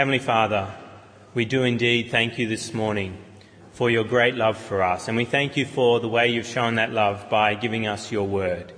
Heavenly 0.00 0.18
Father, 0.18 0.72
we 1.34 1.44
do 1.44 1.62
indeed 1.62 2.10
thank 2.10 2.38
you 2.38 2.48
this 2.48 2.72
morning 2.72 3.18
for 3.72 3.90
your 3.90 4.02
great 4.02 4.34
love 4.34 4.56
for 4.56 4.82
us, 4.82 5.08
and 5.08 5.14
we 5.14 5.26
thank 5.26 5.58
you 5.58 5.66
for 5.66 6.00
the 6.00 6.08
way 6.08 6.28
you've 6.28 6.46
shown 6.46 6.76
that 6.76 6.90
love 6.90 7.28
by 7.28 7.52
giving 7.52 7.86
us 7.86 8.10
your 8.10 8.26
word, 8.26 8.72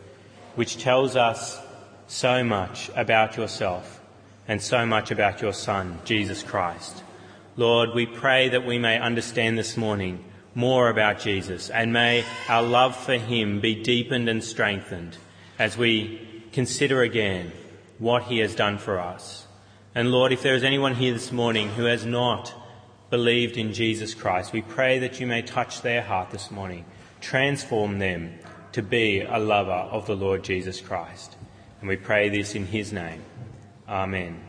which 0.57 0.79
tells 0.79 1.15
us 1.15 1.61
so 2.09 2.43
much 2.43 2.91
about 2.97 3.37
yourself 3.37 4.01
and 4.49 4.61
so 4.61 4.85
much 4.85 5.13
about 5.13 5.41
your 5.41 5.53
Son, 5.53 6.01
Jesus 6.05 6.43
Christ. 6.43 7.05
Lord, 7.57 7.91
we 7.95 8.05
pray 8.05 8.49
that 8.49 8.67
we 8.67 8.81
may 8.81 8.99
understand 8.99 9.57
this 9.57 9.77
morning 9.77 10.25
more 10.57 10.89
about 10.89 11.21
Jesus 11.21 11.71
and 11.71 11.93
may 11.93 12.25
our 12.49 12.65
love 12.65 12.97
for 12.97 13.15
him 13.15 13.61
be 13.61 13.81
deepened 13.81 14.29
and 14.29 14.43
strengthened 14.43 15.17
as 15.57 15.79
we 15.79 16.49
consider 16.51 17.03
again 17.03 17.53
what 18.01 18.25
he 18.25 18.41
has 18.41 18.57
done 18.57 18.77
for 18.77 18.99
us. 18.99 19.47
And 19.95 20.11
Lord, 20.11 20.33
if 20.33 20.43
there 20.43 20.55
is 20.55 20.65
anyone 20.65 20.95
here 20.95 21.13
this 21.13 21.33
morning 21.33 21.69
who 21.69 21.85
has 21.85 22.07
not 22.07 22.55
believed 23.11 23.59
in 23.59 23.75
Jesus 23.75 24.15
Christ, 24.15 24.51
we 24.51 24.63
pray 24.63 24.99
that 25.01 25.21
you 25.21 25.27
may 25.27 25.43
touch 25.43 25.83
their 25.83 26.01
heart 26.01 26.31
this 26.31 26.51
morning, 26.51 26.87
transform 27.21 27.99
them 27.99 28.39
to 28.73 28.83
be 28.83 29.21
a 29.21 29.39
lover 29.39 29.71
of 29.71 30.07
the 30.07 30.17
Lord 30.17 30.45
Jesus 30.45 30.81
Christ. 30.81 31.37
And 31.81 31.91
we 31.91 31.97
pray 31.97 32.31
this 32.31 32.55
in 32.55 32.65
his 32.65 32.91
name. 32.91 33.23
Amen. 33.87 34.41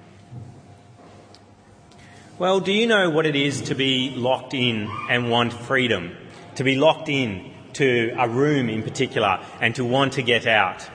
Well, 2.39 2.61
do 2.61 2.71
you 2.71 2.87
know 2.87 3.09
what 3.09 3.25
it 3.25 3.35
is 3.35 3.63
to 3.63 3.75
be 3.75 4.11
locked 4.11 4.53
in 4.53 4.89
and 5.09 5.29
want 5.29 5.51
freedom? 5.51 6.15
To 6.55 6.63
be 6.63 6.75
locked 6.75 7.09
in 7.09 7.51
to 7.73 8.15
a 8.17 8.29
room 8.29 8.69
in 8.69 8.81
particular 8.81 9.43
and 9.59 9.75
to 9.75 9.83
want 9.83 10.13
to 10.13 10.21
get 10.21 10.47
out. 10.47 10.87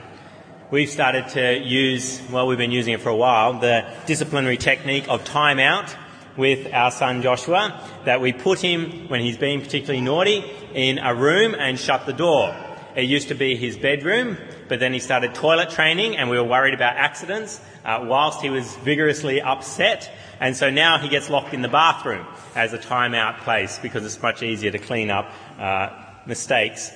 We've 0.71 0.87
started 0.87 1.29
to 1.29 1.57
use, 1.57 2.21
well, 2.29 2.45
we've 2.45 2.59
been 2.59 2.69
using 2.69 2.93
it 2.93 3.01
for 3.01 3.09
a 3.09 3.15
while, 3.15 3.59
the 3.59 3.91
disciplinary 4.05 4.57
technique 4.57 5.09
of 5.09 5.23
time 5.23 5.57
out 5.57 5.95
with 6.37 6.71
our 6.71 6.91
son 6.91 7.23
Joshua, 7.23 7.83
that 8.05 8.21
we 8.21 8.33
put 8.33 8.59
him, 8.59 9.09
when 9.09 9.19
he's 9.21 9.35
being 9.35 9.61
particularly 9.61 10.01
naughty, 10.01 10.45
in 10.75 10.99
a 10.99 11.15
room 11.15 11.55
and 11.55 11.79
shut 11.79 12.05
the 12.05 12.13
door. 12.13 12.55
It 12.95 13.05
used 13.05 13.29
to 13.29 13.33
be 13.33 13.55
his 13.55 13.79
bedroom, 13.79 14.37
but 14.67 14.79
then 14.79 14.93
he 14.93 14.99
started 14.99 15.33
toilet 15.33 15.71
training 15.71 16.17
and 16.17 16.29
we 16.29 16.37
were 16.37 16.47
worried 16.47 16.75
about 16.75 16.97
accidents 16.97 17.59
uh, 17.83 18.05
whilst 18.07 18.43
he 18.43 18.51
was 18.51 18.75
vigorously 18.75 19.41
upset. 19.41 20.11
And 20.39 20.55
so 20.55 20.69
now 20.69 20.99
he 20.99 21.09
gets 21.09 21.31
locked 21.31 21.55
in 21.55 21.63
the 21.63 21.67
bathroom 21.67 22.27
as 22.53 22.73
a 22.73 22.77
timeout 22.77 23.39
place 23.39 23.79
because 23.79 24.05
it's 24.05 24.21
much 24.21 24.43
easier 24.43 24.69
to 24.69 24.77
clean 24.77 25.09
up 25.09 25.31
uh, 25.57 25.89
mistakes 26.27 26.91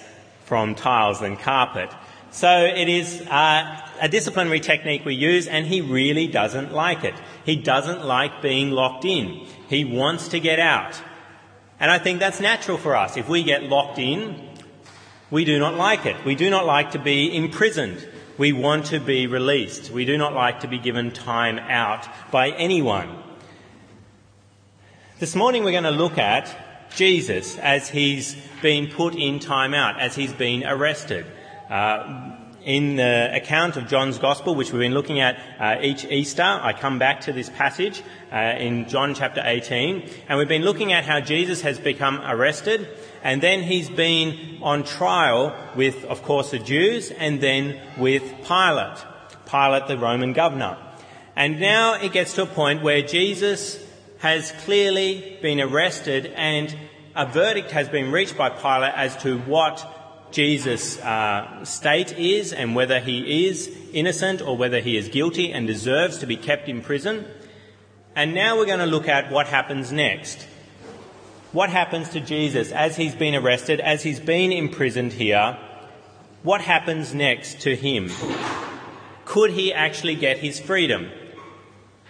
from 0.46 0.76
tiles 0.76 1.22
than 1.22 1.38
carpet. 1.38 1.90
So 2.34 2.66
it 2.66 2.90
is 2.90 3.22
uh, 3.22 3.80
a 4.02 4.10
disciplinary 4.10 4.60
technique 4.60 5.06
we 5.06 5.14
use, 5.14 5.46
and 5.46 5.68
he 5.68 5.82
really 5.82 6.26
doesn't 6.26 6.74
like 6.74 7.04
it. 7.04 7.14
He 7.46 7.56
doesn't 7.56 8.04
like 8.04 8.42
being 8.42 8.72
locked 8.72 9.06
in. 9.06 9.46
He 9.70 9.86
wants 9.86 10.30
to 10.30 10.40
get 10.40 10.58
out. 10.58 11.00
And 11.80 11.92
I 11.92 12.00
think 12.00 12.20
that's 12.20 12.40
natural 12.40 12.80
for 12.80 12.96
us. 12.96 13.18
If 13.18 13.30
we 13.30 13.44
get 13.44 13.62
locked 13.62 14.00
in, 14.00 14.50
we 15.30 15.46
do 15.46 15.60
not 15.60 15.76
like 15.76 16.08
it. 16.08 16.26
We 16.26 16.34
do 16.34 16.50
not 16.50 16.66
like 16.66 16.92
to 16.92 17.00
be 17.00 17.38
imprisoned. 17.38 18.10
We 18.40 18.52
want 18.52 18.88
to 18.88 19.00
be 19.00 19.28
released. 19.28 19.92
We 19.92 20.04
do 20.04 20.18
not 20.18 20.34
like 20.34 20.62
to 20.62 20.68
be 20.68 20.80
given 20.80 21.12
time 21.12 21.60
out 21.60 22.08
by 22.32 22.50
anyone. 22.50 23.16
This 25.20 25.36
morning 25.36 25.64
we're 25.64 25.72
going 25.72 25.84
to 25.84 25.92
look 25.92 26.18
at 26.18 26.50
Jesus 26.96 27.60
as 27.60 27.90
he's 27.90 28.36
been 28.64 28.88
put 28.88 29.14
in 29.14 29.38
time 29.38 29.76
out, 29.76 30.00
as 30.00 30.16
he's 30.16 30.34
been 30.34 30.64
arrested. 30.66 31.28
Uh, 31.70 32.38
in 32.66 32.96
the 32.96 33.30
account 33.34 33.76
of 33.76 33.88
John's 33.88 34.18
Gospel, 34.18 34.56
which 34.56 34.72
we've 34.72 34.80
been 34.80 34.94
looking 34.94 35.20
at 35.20 35.38
uh, 35.60 35.82
each 35.82 36.06
Easter, 36.06 36.44
I 36.44 36.74
come 36.74 36.98
back 36.98 37.22
to 37.22 37.34
this 37.34 37.50
passage 37.50 38.02
uh, 38.32 38.38
in 38.58 38.88
John 38.88 39.14
chapter 39.14 39.42
18, 39.44 40.10
and 40.30 40.38
we've 40.38 40.48
been 40.48 40.64
looking 40.64 40.94
at 40.94 41.04
how 41.04 41.20
Jesus 41.20 41.62
has 41.62 41.78
become 41.80 42.22
arrested, 42.22 42.88
and 43.22 43.42
then 43.42 43.64
he's 43.64 43.90
been 43.90 44.60
on 44.62 44.84
trial 44.84 45.56
with, 45.76 46.06
of 46.06 46.24
course, 46.24 46.52
the 46.52 46.60
Jews, 46.60 47.12
and 47.12 47.42
then 47.42 47.80
with 47.98 48.24
Pilate, 48.46 48.98
Pilate, 49.46 49.88
the 49.88 49.98
Roman 49.98 50.32
governor. 50.32 50.78
And 51.36 51.60
now 51.60 51.96
it 51.96 52.14
gets 52.14 52.34
to 52.36 52.44
a 52.44 52.48
point 52.48 52.82
where 52.82 53.02
Jesus 53.02 53.84
has 54.20 54.54
clearly 54.64 55.38
been 55.42 55.60
arrested 55.60 56.28
and 56.28 56.74
a 57.16 57.26
verdict 57.26 57.72
has 57.72 57.90
been 57.90 58.12
reached 58.12 58.38
by 58.38 58.50
Pilate 58.50 58.94
as 58.96 59.18
to 59.18 59.38
what 59.40 59.86
Jesus' 60.34 61.00
uh, 61.00 61.64
state 61.64 62.18
is 62.18 62.52
and 62.52 62.76
whether 62.76 63.00
he 63.00 63.48
is 63.48 63.70
innocent 63.94 64.42
or 64.42 64.58
whether 64.58 64.80
he 64.80 64.98
is 64.98 65.08
guilty 65.08 65.54
and 65.54 65.68
deserves 65.68 66.18
to 66.18 66.26
be 66.26 66.36
kept 66.36 66.68
in 66.68 66.82
prison. 66.82 67.26
And 68.16 68.34
now 68.34 68.58
we're 68.58 68.66
going 68.66 68.80
to 68.80 68.86
look 68.88 69.08
at 69.08 69.32
what 69.32 69.48
happens 69.48 69.92
next. 69.92 70.48
What 71.52 71.70
happens 71.70 72.10
to 72.10 72.20
Jesus 72.20 72.72
as 72.72 72.96
he's 72.96 73.14
been 73.14 73.36
arrested, 73.36 73.80
as 73.80 74.02
he's 74.02 74.20
been 74.20 74.52
imprisoned 74.52 75.14
here? 75.14 75.56
What 76.42 76.62
happens 76.62 77.14
next 77.14 77.62
to 77.62 77.76
him? 77.76 78.10
Could 79.26 79.52
he 79.52 79.72
actually 79.72 80.16
get 80.16 80.40
his 80.40 80.60
freedom? 80.60 81.12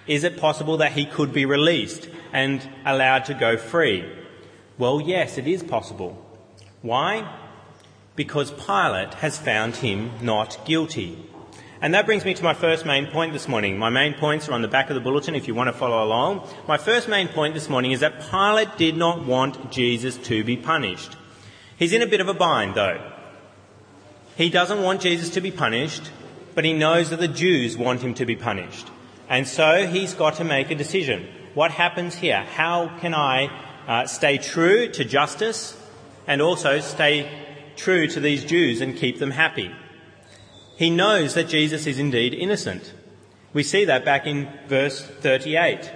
Is 0.07 0.23
it 0.23 0.37
possible 0.37 0.77
that 0.77 0.93
he 0.93 1.05
could 1.05 1.33
be 1.33 1.45
released 1.45 2.09
and 2.31 2.67
allowed 2.85 3.25
to 3.25 3.33
go 3.33 3.57
free? 3.57 4.09
Well, 4.77 5.01
yes, 5.01 5.37
it 5.37 5.45
is 5.45 5.61
possible. 5.61 6.17
Why? 6.81 7.41
Because 8.15 8.51
Pilate 8.51 9.15
has 9.15 9.37
found 9.37 9.77
him 9.77 10.11
not 10.21 10.65
guilty. 10.65 11.17
And 11.81 11.93
that 11.93 12.05
brings 12.05 12.23
me 12.23 12.33
to 12.33 12.43
my 12.43 12.53
first 12.53 12.85
main 12.85 13.07
point 13.07 13.33
this 13.33 13.47
morning. 13.47 13.77
My 13.77 13.89
main 13.89 14.13
points 14.13 14.47
are 14.47 14.53
on 14.53 14.61
the 14.61 14.69
back 14.69 14.89
of 14.89 14.95
the 14.95 15.01
bulletin 15.01 15.35
if 15.35 15.47
you 15.47 15.55
want 15.55 15.67
to 15.67 15.73
follow 15.73 16.01
along. 16.01 16.47
My 16.67 16.77
first 16.77 17.09
main 17.09 17.27
point 17.27 17.55
this 17.55 17.67
morning 17.67 17.91
is 17.91 17.99
that 17.99 18.29
Pilate 18.29 18.77
did 18.77 18.95
not 18.95 19.25
want 19.25 19.69
Jesus 19.71 20.17
to 20.19 20.43
be 20.43 20.55
punished. 20.55 21.17
He's 21.75 21.91
in 21.91 22.01
a 22.01 22.07
bit 22.07 22.21
of 22.21 22.29
a 22.29 22.33
bind 22.33 22.75
though. 22.75 23.11
He 24.37 24.49
doesn't 24.49 24.81
want 24.81 25.01
Jesus 25.01 25.29
to 25.31 25.41
be 25.41 25.51
punished, 25.51 26.09
but 26.55 26.63
he 26.63 26.71
knows 26.71 27.09
that 27.09 27.19
the 27.19 27.27
Jews 27.27 27.77
want 27.77 28.01
him 28.01 28.13
to 28.13 28.25
be 28.25 28.35
punished. 28.35 28.87
And 29.27 29.47
so 29.47 29.85
he's 29.85 30.13
got 30.13 30.35
to 30.35 30.43
make 30.43 30.71
a 30.71 30.75
decision. 30.75 31.27
What 31.53 31.71
happens 31.71 32.15
here? 32.15 32.43
How 32.43 32.97
can 32.99 33.13
I 33.13 33.49
uh, 33.87 34.07
stay 34.07 34.37
true 34.37 34.87
to 34.89 35.03
justice 35.03 35.77
and 36.27 36.41
also 36.41 36.79
stay 36.79 37.29
true 37.75 38.07
to 38.07 38.19
these 38.19 38.43
Jews 38.43 38.81
and 38.81 38.95
keep 38.95 39.19
them 39.19 39.31
happy? 39.31 39.71
He 40.75 40.89
knows 40.89 41.33
that 41.35 41.47
Jesus 41.47 41.85
is 41.85 41.99
indeed 41.99 42.33
innocent. 42.33 42.93
We 43.53 43.63
see 43.63 43.85
that 43.85 44.03
back 44.03 44.25
in 44.25 44.49
verse 44.67 45.01
38. 45.01 45.91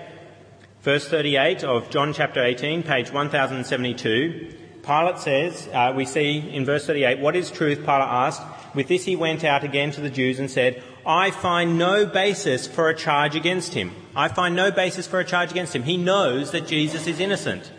Verse 0.81 1.07
38 1.07 1.63
of 1.63 1.89
John 1.89 2.13
chapter 2.13 2.43
18, 2.43 2.83
page 2.83 3.11
1072. 3.11 4.55
Pilate 4.83 5.17
says, 5.17 5.67
uh, 5.73 5.91
we 5.95 6.05
see 6.05 6.37
in 6.37 6.63
verse 6.63 6.85
38, 6.85 7.19
what 7.19 7.35
is 7.35 7.51
truth? 7.51 7.79
Pilate 7.79 8.01
asked. 8.01 8.43
With 8.75 8.87
this 8.87 9.03
he 9.03 9.15
went 9.15 9.43
out 9.43 9.63
again 9.63 9.91
to 9.91 10.01
the 10.01 10.09
Jews 10.09 10.39
and 10.39 10.49
said, 10.49 10.81
I 11.05 11.31
find 11.31 11.77
no 11.77 12.05
basis 12.05 12.67
for 12.67 12.87
a 12.89 12.95
charge 12.95 13.35
against 13.35 13.73
him. 13.73 13.91
I 14.15 14.27
find 14.27 14.55
no 14.55 14.71
basis 14.71 15.07
for 15.07 15.19
a 15.19 15.25
charge 15.25 15.51
against 15.51 15.75
him. 15.75 15.83
He 15.83 15.97
knows 15.97 16.51
that 16.51 16.67
Jesus 16.67 17.07
is 17.07 17.19
innocent. 17.19 17.71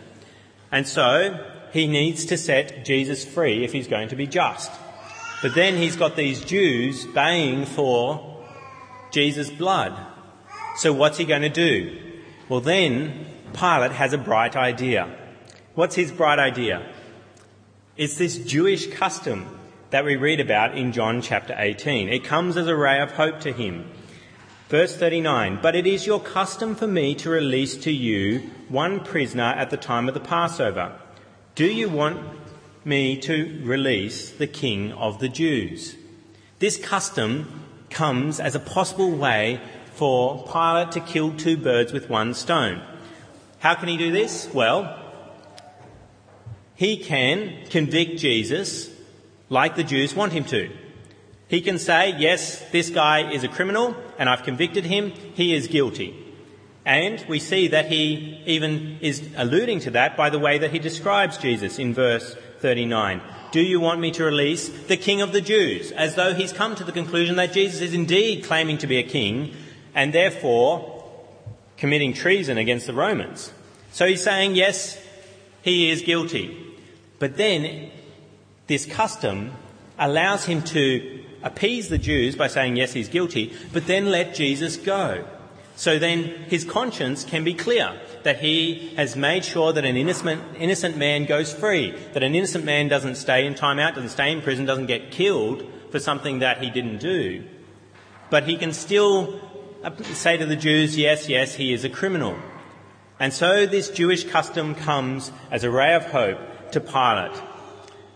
And 0.71 0.87
so 0.87 1.43
he 1.71 1.87
needs 1.87 2.25
to 2.25 2.37
set 2.37 2.85
Jesus 2.85 3.25
free 3.25 3.63
if 3.63 3.71
he's 3.71 3.87
going 3.87 4.09
to 4.09 4.15
be 4.15 4.27
just. 4.27 4.71
But 5.41 5.55
then 5.55 5.77
he's 5.77 5.95
got 5.95 6.15
these 6.15 6.43
Jews 6.43 7.05
baying 7.05 7.65
for 7.65 8.43
Jesus' 9.11 9.49
blood. 9.49 9.97
So 10.75 10.93
what's 10.93 11.17
he 11.17 11.25
going 11.25 11.43
to 11.43 11.49
do? 11.49 11.97
Well, 12.49 12.61
then 12.61 13.25
Pilate 13.53 13.91
has 13.91 14.13
a 14.13 14.17
bright 14.17 14.55
idea. 14.55 15.15
What's 15.75 15.95
his 15.95 16.11
bright 16.11 16.39
idea? 16.39 16.85
It's 17.95 18.17
this 18.17 18.37
Jewish 18.37 18.87
custom 18.91 19.59
that 19.89 20.05
we 20.05 20.15
read 20.15 20.39
about 20.39 20.77
in 20.77 20.91
John 20.91 21.21
chapter 21.21 21.55
18. 21.57 22.09
It 22.09 22.23
comes 22.23 22.57
as 22.57 22.67
a 22.67 22.75
ray 22.75 22.99
of 23.01 23.11
hope 23.11 23.39
to 23.41 23.51
him. 23.51 23.89
Verse 24.69 24.95
39 24.95 25.59
But 25.61 25.75
it 25.75 25.87
is 25.87 26.05
your 26.05 26.19
custom 26.19 26.75
for 26.75 26.87
me 26.87 27.15
to 27.15 27.29
release 27.29 27.75
to 27.77 27.91
you 27.91 28.49
one 28.67 28.99
prisoner 28.99 29.43
at 29.57 29.69
the 29.69 29.77
time 29.77 30.07
of 30.07 30.13
the 30.13 30.19
Passover. 30.19 30.99
Do 31.59 31.69
you 31.69 31.89
want 31.89 32.21
me 32.85 33.17
to 33.17 33.59
release 33.65 34.31
the 34.31 34.47
king 34.47 34.93
of 34.93 35.19
the 35.19 35.27
Jews? 35.27 35.97
This 36.59 36.77
custom 36.77 37.65
comes 37.89 38.39
as 38.39 38.55
a 38.55 38.61
possible 38.61 39.11
way 39.11 39.59
for 39.95 40.47
Pilate 40.47 40.93
to 40.93 41.01
kill 41.01 41.35
two 41.35 41.57
birds 41.57 41.91
with 41.91 42.09
one 42.09 42.33
stone. 42.33 42.81
How 43.59 43.75
can 43.75 43.89
he 43.89 43.97
do 43.97 44.09
this? 44.09 44.47
Well, 44.53 44.97
he 46.75 46.95
can 46.95 47.65
convict 47.69 48.21
Jesus 48.21 48.89
like 49.49 49.75
the 49.75 49.83
Jews 49.83 50.15
want 50.15 50.31
him 50.31 50.45
to. 50.45 50.71
He 51.49 51.59
can 51.59 51.77
say, 51.77 52.15
yes, 52.17 52.61
this 52.71 52.89
guy 52.89 53.33
is 53.33 53.43
a 53.43 53.49
criminal 53.49 53.97
and 54.17 54.29
I've 54.29 54.43
convicted 54.43 54.85
him, 54.85 55.11
he 55.33 55.53
is 55.53 55.67
guilty. 55.67 56.28
And 56.89 57.23
we 57.27 57.37
see 57.37 57.67
that 57.67 57.91
he 57.91 58.41
even 58.47 58.97
is 58.99 59.21
alluding 59.37 59.81
to 59.81 59.91
that 59.91 60.17
by 60.17 60.31
the 60.31 60.39
way 60.39 60.57
that 60.57 60.71
he 60.71 60.79
describes 60.79 61.37
Jesus 61.37 61.77
in 61.77 61.93
verse 61.93 62.35
39. 62.61 63.21
Do 63.51 63.61
you 63.61 63.79
want 63.79 63.99
me 63.99 64.09
to 64.09 64.23
release 64.23 64.69
the 64.87 64.97
king 64.97 65.21
of 65.21 65.31
the 65.31 65.39
Jews? 65.39 65.91
As 65.91 66.15
though 66.15 66.33
he's 66.33 66.51
come 66.51 66.73
to 66.73 66.83
the 66.83 66.91
conclusion 66.91 67.35
that 67.35 67.53
Jesus 67.53 67.81
is 67.81 67.93
indeed 67.93 68.43
claiming 68.43 68.79
to 68.79 68.87
be 68.87 68.97
a 68.97 69.03
king 69.03 69.53
and 69.93 70.11
therefore 70.11 71.05
committing 71.77 72.11
treason 72.11 72.57
against 72.57 72.87
the 72.87 72.93
Romans. 72.95 73.53
So 73.91 74.07
he's 74.07 74.23
saying, 74.23 74.55
yes, 74.55 74.99
he 75.61 75.91
is 75.91 76.01
guilty. 76.01 76.57
But 77.19 77.37
then 77.37 77.91
this 78.65 78.87
custom 78.87 79.51
allows 79.99 80.45
him 80.45 80.63
to 80.63 81.23
appease 81.43 81.89
the 81.89 81.99
Jews 81.99 82.35
by 82.35 82.47
saying, 82.47 82.77
yes, 82.77 82.93
he's 82.93 83.09
guilty, 83.09 83.55
but 83.73 83.85
then 83.85 84.09
let 84.09 84.33
Jesus 84.33 84.75
go. 84.75 85.23
So 85.79 85.97
then 85.97 86.25
his 86.49 86.65
conscience 86.65 87.23
can 87.23 87.45
be 87.45 87.53
clear 87.53 88.01
that 88.23 88.41
he 88.41 88.91
has 88.97 89.15
made 89.15 89.45
sure 89.45 89.71
that 89.71 89.85
an 89.85 89.95
innocent, 89.95 90.43
innocent 90.57 90.97
man 90.97 91.23
goes 91.23 91.53
free, 91.53 91.91
that 92.11 92.21
an 92.21 92.35
innocent 92.35 92.65
man 92.65 92.89
doesn't 92.89 93.15
stay 93.15 93.45
in 93.45 93.55
time 93.55 93.79
out, 93.79 93.95
doesn't 93.95 94.09
stay 94.09 94.29
in 94.33 94.41
prison, 94.41 94.65
doesn't 94.65 94.87
get 94.87 95.09
killed 95.09 95.63
for 95.89 95.97
something 95.97 96.39
that 96.39 96.61
he 96.61 96.69
didn't 96.69 96.97
do. 96.97 97.45
But 98.29 98.43
he 98.43 98.57
can 98.57 98.73
still 98.73 99.39
uh, 99.81 99.95
say 100.03 100.35
to 100.35 100.45
the 100.45 100.57
Jews, 100.57 100.97
yes, 100.97 101.29
yes, 101.29 101.55
he 101.55 101.71
is 101.71 101.85
a 101.85 101.89
criminal. 101.89 102.37
And 103.17 103.31
so 103.31 103.65
this 103.65 103.89
Jewish 103.89 104.25
custom 104.25 104.75
comes 104.75 105.31
as 105.49 105.63
a 105.63 105.71
ray 105.71 105.95
of 105.95 106.07
hope 106.07 106.71
to 106.73 106.81
Pilate. 106.81 107.41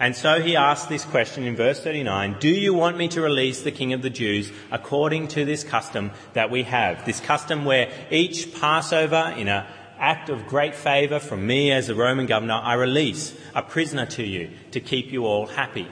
And 0.03 0.17
so 0.17 0.41
he 0.41 0.57
asks 0.57 0.88
this 0.88 1.05
question 1.05 1.45
in 1.45 1.55
verse 1.55 1.79
39 1.79 2.35
Do 2.41 2.50
you 2.50 2.73
want 2.73 2.97
me 2.97 3.07
to 3.07 3.21
release 3.21 3.61
the 3.61 3.71
King 3.71 3.94
of 3.94 4.01
the 4.01 4.09
Jews 4.09 4.51
according 4.69 5.29
to 5.29 5.45
this 5.45 5.63
custom 5.63 6.11
that 6.33 6.51
we 6.51 6.63
have? 6.63 7.05
This 7.05 7.21
custom 7.21 7.63
where 7.63 7.89
each 8.11 8.53
Passover, 8.53 9.33
in 9.38 9.47
an 9.47 9.65
act 9.97 10.27
of 10.27 10.45
great 10.45 10.75
favour 10.75 11.19
from 11.19 11.47
me 11.47 11.71
as 11.71 11.88
the 11.88 11.95
Roman 11.95 12.25
governor, 12.25 12.59
I 12.61 12.73
release 12.73 13.33
a 13.55 13.61
prisoner 13.61 14.05
to 14.07 14.23
you 14.23 14.50
to 14.71 14.81
keep 14.81 15.09
you 15.13 15.25
all 15.25 15.45
happy. 15.45 15.88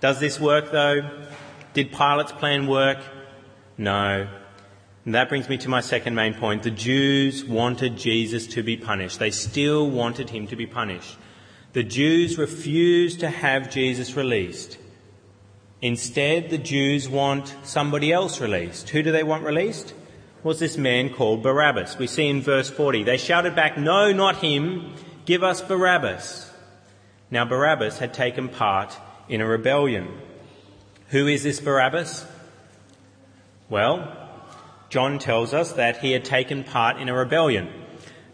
Does 0.00 0.18
this 0.18 0.40
work 0.40 0.72
though? 0.72 1.02
Did 1.74 1.92
Pilate's 1.92 2.32
plan 2.32 2.66
work? 2.66 3.04
No. 3.76 4.26
And 5.04 5.14
that 5.14 5.28
brings 5.28 5.50
me 5.50 5.58
to 5.58 5.68
my 5.68 5.82
second 5.82 6.14
main 6.14 6.32
point. 6.32 6.62
The 6.62 6.70
Jews 6.70 7.44
wanted 7.44 7.98
Jesus 7.98 8.46
to 8.46 8.62
be 8.62 8.78
punished. 8.78 9.18
They 9.18 9.30
still 9.30 9.90
wanted 9.90 10.30
him 10.30 10.46
to 10.46 10.56
be 10.56 10.66
punished. 10.66 11.18
The 11.74 11.82
Jews 11.82 12.38
refused 12.38 13.20
to 13.20 13.28
have 13.28 13.68
Jesus 13.68 14.14
released. 14.14 14.78
Instead, 15.82 16.48
the 16.48 16.56
Jews 16.56 17.08
want 17.08 17.52
somebody 17.64 18.12
else 18.12 18.40
released. 18.40 18.90
Who 18.90 19.02
do 19.02 19.10
they 19.10 19.24
want 19.24 19.42
released? 19.42 19.92
Was 20.44 20.60
this 20.60 20.78
man 20.78 21.12
called 21.12 21.42
Barabbas? 21.42 21.98
We 21.98 22.06
see 22.06 22.28
in 22.28 22.42
verse 22.42 22.70
40. 22.70 23.02
They 23.02 23.16
shouted 23.16 23.56
back, 23.56 23.76
No, 23.76 24.12
not 24.12 24.36
him. 24.36 24.94
Give 25.26 25.42
us 25.42 25.62
Barabbas. 25.62 26.48
Now, 27.28 27.44
Barabbas 27.44 27.98
had 27.98 28.14
taken 28.14 28.48
part 28.48 28.96
in 29.28 29.40
a 29.40 29.46
rebellion. 29.46 30.06
Who 31.08 31.26
is 31.26 31.42
this 31.42 31.58
Barabbas? 31.58 32.24
Well, 33.68 34.16
John 34.90 35.18
tells 35.18 35.52
us 35.52 35.72
that 35.72 35.98
he 35.98 36.12
had 36.12 36.24
taken 36.24 36.62
part 36.62 36.98
in 36.98 37.08
a 37.08 37.14
rebellion. 37.14 37.68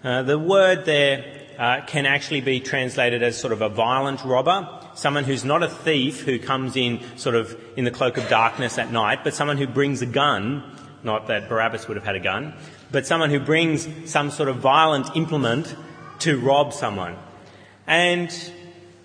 Uh, 0.04 0.24
the 0.24 0.38
word 0.38 0.84
there 0.84 1.39
uh, 1.60 1.82
can 1.86 2.06
actually 2.06 2.40
be 2.40 2.58
translated 2.58 3.22
as 3.22 3.38
sort 3.38 3.52
of 3.52 3.60
a 3.60 3.68
violent 3.68 4.24
robber, 4.24 4.66
someone 4.94 5.24
who's 5.24 5.44
not 5.44 5.62
a 5.62 5.68
thief 5.68 6.22
who 6.22 6.38
comes 6.38 6.74
in 6.74 6.98
sort 7.16 7.34
of 7.34 7.54
in 7.76 7.84
the 7.84 7.90
cloak 7.90 8.16
of 8.16 8.26
darkness 8.30 8.78
at 8.78 8.90
night, 8.90 9.22
but 9.22 9.34
someone 9.34 9.58
who 9.58 9.66
brings 9.66 10.00
a 10.00 10.06
gun, 10.06 10.64
not 11.04 11.26
that 11.26 11.50
Barabbas 11.50 11.86
would 11.86 11.98
have 11.98 12.06
had 12.06 12.16
a 12.16 12.20
gun, 12.20 12.54
but 12.90 13.06
someone 13.06 13.28
who 13.28 13.38
brings 13.38 13.86
some 14.10 14.30
sort 14.30 14.48
of 14.48 14.56
violent 14.56 15.14
implement 15.14 15.76
to 16.20 16.40
rob 16.40 16.72
someone. 16.72 17.16
And 17.86 18.32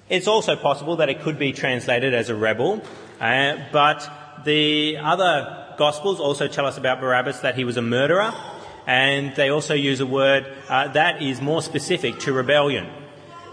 it's 0.08 0.28
also 0.28 0.56
possible 0.56 0.96
that 0.98 1.10
it 1.10 1.22
could 1.22 1.38
be 1.38 1.52
translated 1.52 2.14
as 2.14 2.30
a 2.30 2.36
rebel, 2.36 2.82
uh, 3.20 3.58
but 3.74 4.10
the 4.46 4.98
other 4.98 5.64
Gospels 5.78 6.22
also 6.22 6.48
tell 6.48 6.66
us 6.66 6.78
about 6.78 7.02
Barabbas 7.02 7.42
that 7.42 7.56
he 7.56 7.66
was 7.66 7.76
a 7.76 7.82
murderer, 7.82 8.34
and 8.88 9.36
they 9.36 9.50
also 9.50 9.74
use 9.74 10.00
a 10.00 10.06
word 10.06 10.46
uh, 10.70 10.88
that 10.90 11.22
is 11.22 11.42
more 11.42 11.62
specific 11.62 12.20
to 12.20 12.34
rebellion. 12.34 12.88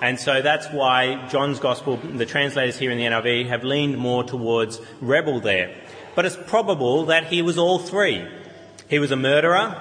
And 0.02 0.18
so 0.18 0.42
that's 0.42 0.66
why 0.68 1.28
John's 1.28 1.60
Gospel, 1.60 1.96
the 1.96 2.26
translators 2.26 2.76
here 2.76 2.90
in 2.90 2.98
the 2.98 3.04
NIV, 3.04 3.48
have 3.48 3.62
leaned 3.62 3.96
more 3.96 4.24
towards 4.24 4.80
rebel 5.00 5.40
there. 5.40 5.74
But 6.14 6.26
it's 6.26 6.36
probable 6.36 7.06
that 7.06 7.26
he 7.26 7.40
was 7.40 7.56
all 7.56 7.78
three. 7.78 8.26
He 8.88 8.98
was 8.98 9.12
a 9.12 9.16
murderer, 9.16 9.80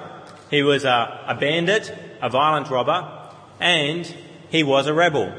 he 0.51 0.63
was 0.63 0.85
a, 0.85 1.25
a 1.27 1.35
bandit, 1.35 1.93
a 2.21 2.29
violent 2.29 2.69
robber, 2.69 3.33
and 3.59 4.05
he 4.49 4.63
was 4.63 4.87
a 4.87 4.93
rebel. 4.93 5.33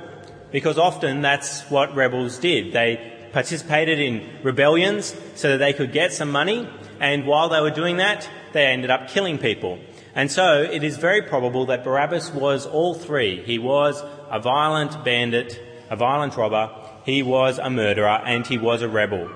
Because 0.50 0.78
often 0.78 1.22
that's 1.22 1.62
what 1.70 1.94
rebels 1.94 2.38
did. 2.38 2.72
They 2.72 3.30
participated 3.32 3.98
in 3.98 4.28
rebellions 4.42 5.14
so 5.36 5.52
that 5.52 5.58
they 5.58 5.72
could 5.72 5.92
get 5.92 6.12
some 6.12 6.30
money, 6.30 6.68
and 7.00 7.26
while 7.26 7.48
they 7.48 7.60
were 7.60 7.70
doing 7.70 7.98
that, 7.98 8.28
they 8.52 8.66
ended 8.66 8.90
up 8.90 9.08
killing 9.08 9.38
people. 9.38 9.78
And 10.14 10.30
so 10.30 10.62
it 10.62 10.84
is 10.84 10.98
very 10.98 11.22
probable 11.22 11.66
that 11.66 11.84
Barabbas 11.84 12.32
was 12.32 12.66
all 12.66 12.94
three. 12.94 13.42
He 13.44 13.58
was 13.58 14.02
a 14.30 14.40
violent 14.40 15.04
bandit, 15.04 15.60
a 15.90 15.96
violent 15.96 16.36
robber, 16.36 16.70
he 17.04 17.22
was 17.22 17.58
a 17.58 17.70
murderer, 17.70 18.20
and 18.24 18.46
he 18.46 18.58
was 18.58 18.82
a 18.82 18.88
rebel. 18.88 19.30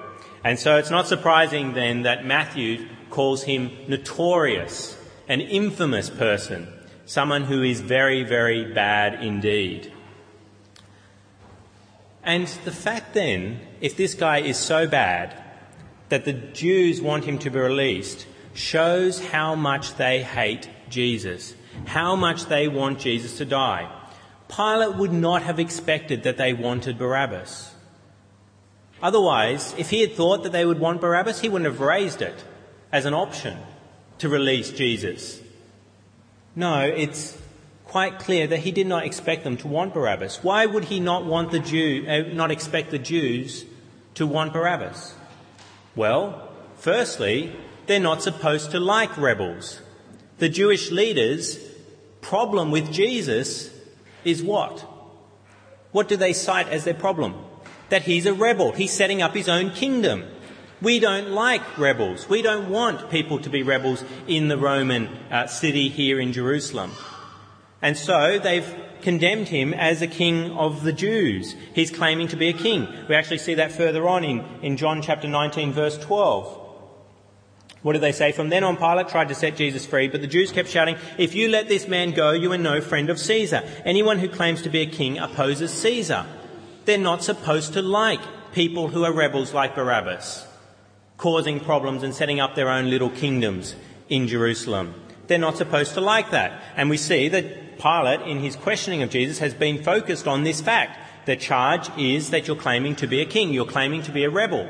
And 0.45 0.59
so 0.59 0.77
it's 0.77 0.91
not 0.91 1.09
surprising 1.09 1.73
then 1.73 2.03
that 2.03 2.25
Matthew 2.25 2.89
calls 3.11 3.43
him 3.43 3.71
notorious, 3.89 4.97
an 5.29 5.41
infamous 5.41 6.11
person, 6.11 6.69
someone 7.05 7.45
who 7.45 7.63
is 7.63 7.81
very, 7.81 8.23
very 8.23 8.73
bad 8.73 9.23
indeed. 9.25 9.93
And 12.23 12.47
the 12.65 12.73
fact 12.73 13.15
then, 13.15 13.61
if 13.81 13.97
this 13.97 14.15
guy 14.15 14.39
is 14.39 14.59
so 14.59 14.87
bad 14.87 15.43
that 16.09 16.25
the 16.25 16.33
Jews 16.33 17.01
want 17.01 17.25
him 17.25 17.39
to 17.39 17.51
be 17.51 17.59
released, 17.59 18.27
shows 18.57 19.25
how 19.25 19.55
much 19.55 19.95
they 19.95 20.23
hate 20.23 20.69
Jesus, 20.89 21.55
how 21.87 22.17
much 22.17 22.47
they 22.47 22.69
want 22.69 22.99
Jesus 22.99 23.39
to 23.39 23.45
die. 23.45 23.91
Pilate 24.49 24.97
would 24.97 25.13
not 25.13 25.43
have 25.43 25.59
expected 25.59 26.23
that 26.23 26.37
they 26.37 26.53
wanted 26.53 26.99
Barabbas. 26.99 27.75
Otherwise, 29.03 29.75
if 29.77 29.91
he 29.91 30.01
had 30.01 30.13
thought 30.13 30.43
that 30.45 30.53
they 30.53 30.65
would 30.65 30.79
want 30.79 31.01
Barabbas, 31.01 31.41
he 31.41 31.49
wouldn't 31.49 31.71
have 31.71 31.81
raised 31.81 32.23
it 32.23 32.45
as 32.93 33.05
an 33.05 33.15
option 33.15 33.59
to 34.19 34.29
release 34.29 34.71
Jesus. 34.71 35.41
No, 36.55 36.81
it's 36.81 37.37
quite 37.85 38.19
clear 38.19 38.47
that 38.47 38.59
he 38.59 38.73
did 38.73 38.87
not 38.87 39.05
expect 39.05 39.45
them 39.45 39.57
to 39.59 39.69
want 39.69 39.93
Barabbas. 39.93 40.43
Why 40.43 40.65
would 40.65 40.85
he 40.85 41.01
not 41.01 41.25
want 41.25 41.51
the 41.51 41.59
Jew, 41.59 42.07
uh, 42.09 42.35
not 42.35 42.51
expect 42.51 42.91
the 42.91 42.99
Jews 42.99 43.65
to 44.15 44.27
want 44.27 44.53
Barabbas? 44.53 45.15
Well, 45.95 46.51
firstly, 46.77 47.55
they're 47.87 48.01
not 48.01 48.23
supposed 48.23 48.71
to 48.73 48.81
like 48.81 49.17
rebels. 49.17 49.81
The 50.39 50.49
Jewish 50.49 50.91
leaders' 50.91 51.59
problem 52.21 52.71
with 52.71 52.93
Jesus 52.93 53.71
is 54.25 54.43
what? 54.43 54.81
What 55.93 56.09
do 56.09 56.17
they 56.17 56.33
cite 56.33 56.69
as 56.69 56.85
their 56.85 56.95
problem? 56.95 57.35
That 57.89 58.03
he's 58.03 58.27
a 58.27 58.35
rebel. 58.35 58.73
He's 58.73 58.93
setting 58.93 59.23
up 59.23 59.35
his 59.35 59.49
own 59.49 59.71
kingdom. 59.71 60.25
We 60.83 60.99
don't 60.99 61.31
like 61.31 61.79
rebels. 61.79 62.29
We 62.29 62.43
don't 62.43 62.69
want 62.69 63.11
people 63.11 63.39
to 63.39 63.49
be 63.49 63.63
rebels 63.63 64.05
in 64.27 64.49
the 64.49 64.59
Roman 64.59 65.07
uh, 65.31 65.47
city 65.47 65.89
here 65.89 66.21
in 66.21 66.33
Jerusalem. 66.33 66.93
And 67.81 67.97
so 67.97 68.39
they've 68.39 68.75
condemned 69.01 69.49
him 69.49 69.73
as 69.73 70.03
a 70.03 70.07
king 70.07 70.51
of 70.53 70.83
the 70.83 70.93
Jews. 70.93 71.55
He's 71.75 71.91
claiming 71.91 72.29
to 72.29 72.37
be 72.37 72.49
a 72.49 72.53
king. 72.53 72.89
We 73.09 73.15
actually 73.15 73.39
see 73.39 73.55
that 73.55 73.73
further 73.73 74.07
on 74.09 74.25
in, 74.25 74.45
in 74.63 74.77
John 74.77 75.01
chapter 75.01 75.29
19 75.29 75.73
verse 75.73 75.97
12. 75.97 76.66
What 77.87 77.93
did 77.93 78.03
they 78.03 78.11
say? 78.11 78.33
From 78.33 78.49
then 78.49 78.65
on, 78.65 78.77
Pilate 78.77 79.07
tried 79.07 79.29
to 79.29 79.35
set 79.37 79.55
Jesus 79.55 79.87
free, 79.87 80.09
but 80.09 80.21
the 80.21 80.27
Jews 80.27 80.51
kept 80.51 80.69
shouting, 80.69 80.97
If 81.19 81.37
you 81.37 81.47
let 81.47 81.69
this 81.69 81.87
man 81.87 82.11
go, 82.11 82.33
you 82.33 82.51
are 82.51 82.59
no 82.59 82.81
friend 82.81 83.09
of 83.11 83.21
Caesar. 83.21 83.63
Anyone 83.85 84.19
who 84.19 84.29
claims 84.29 84.63
to 84.63 84.69
be 84.69 84.81
a 84.81 84.87
king 84.87 85.19
opposes 85.19 85.73
Caesar. 85.73 86.27
They're 86.85 86.99
not 86.99 87.23
supposed 87.23 87.75
to 87.75 87.83
like 87.83 88.19
people 88.53 88.89
who 88.89 89.05
are 89.05 89.13
rebels 89.13 89.55
like 89.55 89.77
Barabbas, 89.77 90.45
causing 91.17 91.61
problems 91.61 92.03
and 92.03 92.13
setting 92.13 92.41
up 92.41 92.57
their 92.57 92.71
own 92.71 92.91
little 92.91 93.09
kingdoms 93.09 93.77
in 94.09 94.27
Jerusalem. 94.27 94.93
They're 95.29 95.39
not 95.39 95.57
supposed 95.57 95.95
to 95.95 96.01
like 96.01 96.33
that. 96.33 96.61
And 96.75 96.91
we 96.91 96.97
see 96.97 97.29
that 97.29 97.79
Pilate, 97.79 98.23
in 98.23 98.41
his 98.41 98.57
questioning 98.57 99.03
of 99.03 99.11
Jesus, 99.11 99.39
has 99.39 99.55
been 99.55 99.81
focused 99.81 100.27
on 100.27 100.43
this 100.43 100.61
fact. 100.61 100.99
The 101.27 101.37
charge 101.37 101.89
is 101.97 102.31
that 102.31 102.49
you're 102.49 102.57
claiming 102.57 102.97
to 102.97 103.07
be 103.07 103.21
a 103.21 103.27
king, 103.27 103.55
you're 103.55 103.65
claiming 103.65 104.03
to 104.03 104.11
be 104.11 104.25
a 104.25 104.31
rebel. 104.31 104.69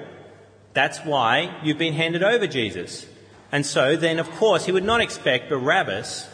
That's 0.76 0.98
why 0.98 1.58
you've 1.64 1.78
been 1.78 1.94
handed 1.94 2.22
over 2.22 2.46
Jesus. 2.46 3.06
And 3.50 3.64
so 3.64 3.96
then, 3.96 4.18
of 4.18 4.30
course, 4.32 4.66
he 4.66 4.72
would 4.72 4.84
not 4.84 5.00
expect 5.00 5.48
Barabbas 5.48 6.28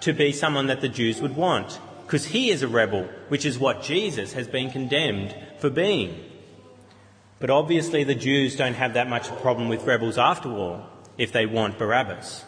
to 0.00 0.12
be 0.12 0.32
someone 0.32 0.66
that 0.66 0.80
the 0.80 0.88
Jews 0.88 1.22
would 1.22 1.36
want, 1.36 1.78
because 2.04 2.24
he 2.24 2.50
is 2.50 2.64
a 2.64 2.66
rebel, 2.66 3.08
which 3.28 3.46
is 3.46 3.56
what 3.56 3.84
Jesus 3.84 4.32
has 4.32 4.48
been 4.48 4.72
condemned 4.72 5.32
for 5.60 5.70
being. 5.70 6.24
But 7.38 7.50
obviously, 7.50 8.02
the 8.02 8.16
Jews 8.16 8.56
don't 8.56 8.74
have 8.74 8.94
that 8.94 9.08
much 9.08 9.28
of 9.28 9.34
a 9.36 9.40
problem 9.40 9.68
with 9.68 9.86
rebels 9.86 10.18
after 10.18 10.50
all, 10.50 10.84
if 11.16 11.30
they 11.30 11.46
want 11.46 11.78
Barabbas. 11.78 12.44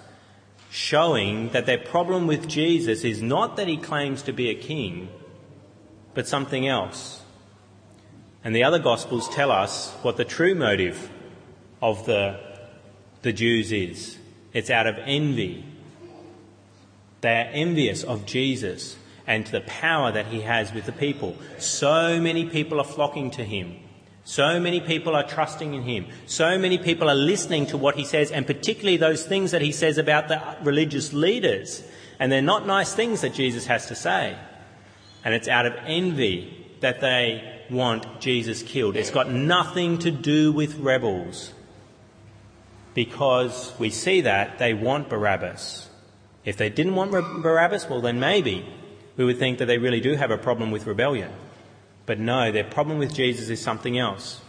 Showing 0.72 1.50
that 1.50 1.64
their 1.64 1.78
problem 1.78 2.26
with 2.26 2.48
Jesus 2.48 3.04
is 3.04 3.22
not 3.22 3.56
that 3.56 3.68
he 3.68 3.76
claims 3.76 4.22
to 4.22 4.32
be 4.32 4.50
a 4.50 4.56
king, 4.56 5.08
but 6.12 6.26
something 6.26 6.66
else. 6.66 7.22
And 8.42 8.52
the 8.52 8.64
other 8.64 8.80
Gospels 8.80 9.28
tell 9.28 9.52
us 9.52 9.92
what 10.02 10.16
the 10.16 10.24
true 10.24 10.56
motive 10.56 11.08
of 11.82 12.06
the, 12.06 12.38
the 13.22 13.32
Jews 13.32 13.72
is. 13.72 14.18
It's 14.52 14.70
out 14.70 14.86
of 14.86 14.96
envy. 14.98 15.64
They 17.20 17.40
are 17.40 17.50
envious 17.52 18.02
of 18.02 18.26
Jesus 18.26 18.96
and 19.26 19.46
the 19.46 19.60
power 19.62 20.10
that 20.10 20.26
he 20.26 20.40
has 20.40 20.72
with 20.72 20.86
the 20.86 20.92
people. 20.92 21.36
So 21.58 22.20
many 22.20 22.46
people 22.46 22.80
are 22.80 22.84
flocking 22.84 23.30
to 23.32 23.44
him. 23.44 23.76
So 24.24 24.60
many 24.60 24.80
people 24.80 25.14
are 25.14 25.26
trusting 25.26 25.74
in 25.74 25.82
him. 25.82 26.06
So 26.26 26.58
many 26.58 26.78
people 26.78 27.08
are 27.08 27.14
listening 27.14 27.66
to 27.66 27.76
what 27.76 27.96
he 27.96 28.04
says, 28.04 28.30
and 28.30 28.46
particularly 28.46 28.96
those 28.96 29.24
things 29.24 29.50
that 29.50 29.62
he 29.62 29.72
says 29.72 29.98
about 29.98 30.28
the 30.28 30.40
religious 30.62 31.12
leaders. 31.12 31.82
And 32.18 32.30
they're 32.30 32.42
not 32.42 32.66
nice 32.66 32.94
things 32.94 33.22
that 33.22 33.34
Jesus 33.34 33.66
has 33.66 33.86
to 33.86 33.94
say. 33.94 34.36
And 35.24 35.34
it's 35.34 35.48
out 35.48 35.66
of 35.66 35.74
envy 35.86 36.76
that 36.80 37.00
they 37.00 37.64
want 37.70 38.20
Jesus 38.20 38.62
killed. 38.62 38.96
It's 38.96 39.10
got 39.10 39.30
nothing 39.30 39.98
to 39.98 40.10
do 40.10 40.52
with 40.52 40.76
rebels. 40.78 41.52
Because 43.00 43.72
we 43.78 43.88
see 43.88 44.20
that 44.20 44.58
they 44.58 44.74
want 44.74 45.08
Barabbas. 45.08 45.88
If 46.44 46.58
they 46.58 46.68
didn't 46.68 46.96
want 46.96 47.12
Barabbas, 47.12 47.88
well, 47.88 48.02
then 48.02 48.20
maybe 48.20 48.66
we 49.16 49.24
would 49.24 49.38
think 49.38 49.56
that 49.56 49.64
they 49.64 49.78
really 49.78 50.02
do 50.02 50.16
have 50.16 50.30
a 50.30 50.36
problem 50.36 50.70
with 50.70 50.86
rebellion. 50.86 51.32
But 52.04 52.18
no, 52.18 52.52
their 52.52 52.64
problem 52.64 52.98
with 52.98 53.14
Jesus 53.14 53.48
is 53.48 53.58
something 53.58 53.96
else. 53.96 54.42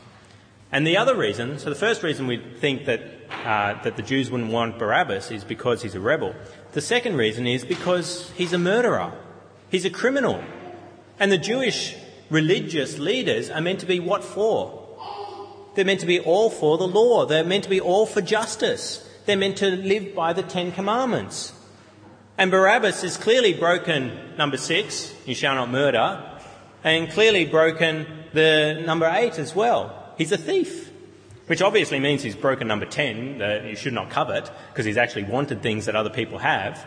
And 0.69 0.85
the 0.85 0.97
other 0.97 1.15
reason, 1.15 1.59
so 1.59 1.69
the 1.69 1.77
first 1.77 2.03
reason 2.03 2.27
we 2.27 2.43
think 2.59 2.83
that, 2.87 2.99
uh, 3.45 3.81
that 3.83 3.95
the 3.95 4.03
Jews 4.03 4.29
wouldn't 4.29 4.51
want 4.51 4.77
Barabbas 4.77 5.31
is 5.31 5.45
because 5.45 5.81
he's 5.81 5.95
a 5.95 6.01
rebel. 6.01 6.35
The 6.73 6.81
second 6.81 7.15
reason 7.15 7.47
is 7.47 7.63
because 7.63 8.31
he's 8.31 8.51
a 8.51 8.57
murderer. 8.57 9.13
He's 9.69 9.85
a 9.85 9.89
criminal. 9.89 10.43
And 11.21 11.31
the 11.31 11.37
Jewish 11.37 11.95
religious 12.29 12.99
leaders 12.99 13.49
are 13.49 13.61
meant 13.61 13.79
to 13.79 13.85
be 13.85 14.01
what 14.01 14.25
for? 14.25 14.80
They're 15.75 15.85
meant 15.85 16.01
to 16.01 16.05
be 16.05 16.19
all 16.19 16.49
for 16.49 16.77
the 16.77 16.87
law. 16.87 17.25
They're 17.25 17.43
meant 17.43 17.63
to 17.63 17.69
be 17.69 17.79
all 17.79 18.05
for 18.05 18.21
justice. 18.21 19.07
They're 19.25 19.37
meant 19.37 19.57
to 19.57 19.69
live 19.69 20.13
by 20.13 20.33
the 20.33 20.43
Ten 20.43 20.71
Commandments. 20.71 21.53
And 22.37 22.51
Barabbas 22.51 23.03
is 23.03 23.17
clearly 23.17 23.53
broken 23.53 24.35
number 24.37 24.57
six, 24.57 25.13
you 25.25 25.35
shall 25.35 25.55
not 25.55 25.69
murder, 25.69 26.39
and 26.83 27.09
clearly 27.11 27.45
broken 27.45 28.07
the 28.33 28.81
number 28.85 29.09
eight 29.13 29.37
as 29.37 29.55
well. 29.55 30.13
He's 30.17 30.31
a 30.31 30.37
thief. 30.37 30.89
Which 31.47 31.61
obviously 31.61 31.99
means 31.99 32.23
he's 32.23 32.35
broken 32.35 32.67
number 32.67 32.85
10, 32.85 33.39
that 33.39 33.65
you 33.65 33.75
should 33.75 33.93
not 33.93 34.09
covet, 34.09 34.49
because 34.69 34.85
he's 34.85 34.97
actually 34.97 35.23
wanted 35.23 35.61
things 35.61 35.85
that 35.85 35.95
other 35.95 36.09
people 36.09 36.37
have. 36.37 36.85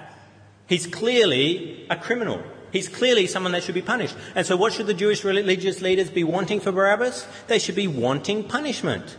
He's 0.66 0.86
clearly 0.86 1.86
a 1.90 1.96
criminal. 1.96 2.42
He's 2.74 2.88
clearly 2.88 3.28
someone 3.28 3.52
that 3.52 3.62
should 3.62 3.76
be 3.76 3.82
punished. 3.82 4.16
And 4.34 4.44
so 4.44 4.56
what 4.56 4.72
should 4.72 4.88
the 4.88 4.94
Jewish 4.94 5.22
religious 5.22 5.80
leaders 5.80 6.10
be 6.10 6.24
wanting 6.24 6.58
for 6.58 6.72
Barabbas? 6.72 7.24
They 7.46 7.60
should 7.60 7.76
be 7.76 7.86
wanting 7.86 8.48
punishment. 8.48 9.16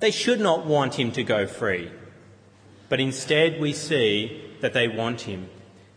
They 0.00 0.10
should 0.10 0.40
not 0.40 0.66
want 0.66 0.94
him 0.94 1.12
to 1.12 1.22
go 1.22 1.46
free. 1.46 1.92
But 2.88 2.98
instead 2.98 3.60
we 3.60 3.72
see 3.72 4.42
that 4.60 4.72
they 4.72 4.88
want 4.88 5.20
him 5.20 5.48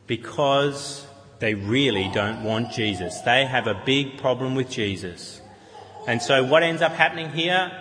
because 0.06 1.08
they 1.40 1.56
really 1.56 2.12
don't 2.14 2.44
want 2.44 2.72
Jesus. 2.72 3.22
They 3.22 3.46
have 3.46 3.66
a 3.66 3.82
big 3.84 4.20
problem 4.20 4.54
with 4.54 4.70
Jesus. 4.70 5.42
And 6.06 6.22
so 6.22 6.44
what 6.44 6.62
ends 6.62 6.84
up 6.84 6.92
happening 6.92 7.32
here? 7.32 7.72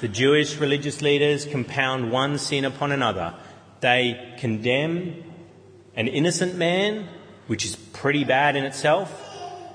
The 0.00 0.08
Jewish 0.08 0.56
religious 0.56 1.00
leaders 1.02 1.46
compound 1.46 2.10
one 2.10 2.36
sin 2.38 2.64
upon 2.64 2.90
another. 2.90 3.34
They 3.78 4.34
condemn 4.38 5.31
an 5.94 6.08
innocent 6.08 6.56
man, 6.56 7.08
which 7.46 7.64
is 7.64 7.76
pretty 7.76 8.24
bad 8.24 8.56
in 8.56 8.64
itself, 8.64 9.10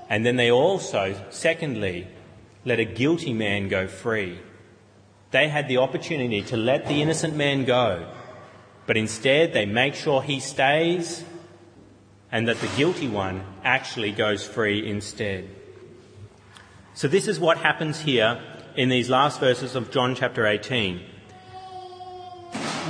and 0.08 0.24
then 0.24 0.36
they 0.36 0.50
also, 0.50 1.14
secondly, 1.30 2.06
let 2.64 2.80
a 2.80 2.84
guilty 2.84 3.32
man 3.32 3.68
go 3.68 3.86
free. 3.86 4.38
They 5.30 5.48
had 5.48 5.68
the 5.68 5.76
opportunity 5.76 6.42
to 6.42 6.56
let 6.56 6.86
the 6.86 7.02
innocent 7.02 7.36
man 7.36 7.64
go, 7.64 8.10
but 8.86 8.96
instead 8.96 9.52
they 9.52 9.66
make 9.66 9.94
sure 9.94 10.22
he 10.22 10.40
stays 10.40 11.24
and 12.32 12.48
that 12.48 12.60
the 12.60 12.68
guilty 12.76 13.08
one 13.08 13.42
actually 13.64 14.12
goes 14.12 14.46
free 14.46 14.88
instead. 14.88 15.48
So 16.94 17.08
this 17.08 17.28
is 17.28 17.38
what 17.38 17.58
happens 17.58 18.00
here 18.00 18.40
in 18.76 18.88
these 18.88 19.08
last 19.08 19.40
verses 19.40 19.74
of 19.74 19.90
John 19.90 20.14
chapter 20.14 20.46
18. 20.46 21.00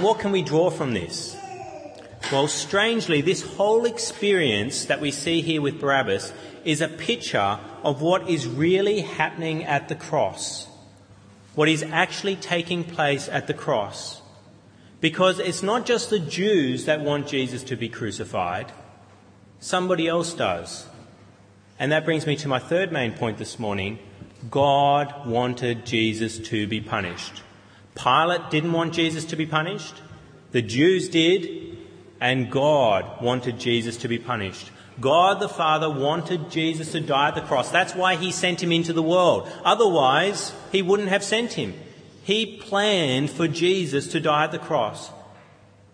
What 0.01 0.19
can 0.19 0.33
we 0.33 0.43
draw 0.43 0.71
from 0.71 0.95
this? 0.95 1.37
Well, 2.31 2.47
strangely, 2.47 3.23
this 3.23 3.41
whole 3.41 3.87
experience 3.87 4.85
that 4.85 5.01
we 5.01 5.11
see 5.11 5.41
here 5.41 5.63
with 5.63 5.81
Barabbas 5.81 6.31
is 6.63 6.83
a 6.83 6.89
picture 6.89 7.59
of 7.83 8.03
what 8.03 8.29
is 8.29 8.47
really 8.47 9.01
happening 9.01 9.65
at 9.65 9.89
the 9.89 9.95
cross. 9.95 10.69
What 11.55 11.71
is 11.71 11.83
actually 11.83 12.37
taking 12.37 12.85
place 12.85 13.31
at 13.31 13.47
the 13.47 13.55
cross. 13.55 14.21
Because 15.01 15.39
it's 15.39 15.63
not 15.63 15.87
just 15.87 16.11
the 16.11 16.19
Jews 16.19 16.85
that 16.85 17.01
want 17.01 17.29
Jesus 17.29 17.63
to 17.65 17.77
be 17.77 17.89
crucified, 17.89 18.73
somebody 19.59 20.07
else 20.07 20.35
does. 20.35 20.87
And 21.79 21.93
that 21.93 22.05
brings 22.05 22.27
me 22.27 22.37
to 22.37 22.49
my 22.49 22.59
third 22.59 22.93
main 22.93 23.13
point 23.13 23.39
this 23.39 23.59
morning. 23.59 24.01
God 24.51 25.27
wanted 25.27 25.87
Jesus 25.87 26.39
to 26.51 26.67
be 26.67 26.83
punished. 26.83 27.43
Pilate 27.95 28.51
didn't 28.51 28.73
want 28.73 28.93
Jesus 28.93 29.25
to 29.27 29.37
be 29.37 29.47
punished. 29.47 29.95
The 30.51 30.63
Jews 30.63 31.09
did. 31.09 31.68
And 32.21 32.51
God 32.51 33.23
wanted 33.23 33.61
Jesus 33.61 33.97
to 33.99 34.09
be 34.09 34.19
punished. 34.19 34.71
God 35.01 35.41
the 35.41 35.49
Father 35.49 35.89
wanted 35.89 36.51
Jesus 36.51 36.93
to 36.93 37.01
die 37.01 37.29
at 37.29 37.35
the 37.35 37.41
cross. 37.41 37.71
That's 37.71 37.95
why 37.95 38.17
he 38.17 38.33
sent 38.33 38.63
him 38.63 38.73
into 38.73 38.93
the 38.93 39.03
world. 39.03 39.49
Otherwise, 39.65 40.53
he 40.73 40.83
wouldn't 40.83 41.11
have 41.11 41.23
sent 41.23 41.53
him. 41.53 41.75
He 42.25 42.59
planned 42.59 43.31
for 43.31 43.47
Jesus 43.47 44.09
to 44.09 44.21
die 44.21 44.45
at 44.45 44.53
the 44.53 44.59
cross. 44.59 45.11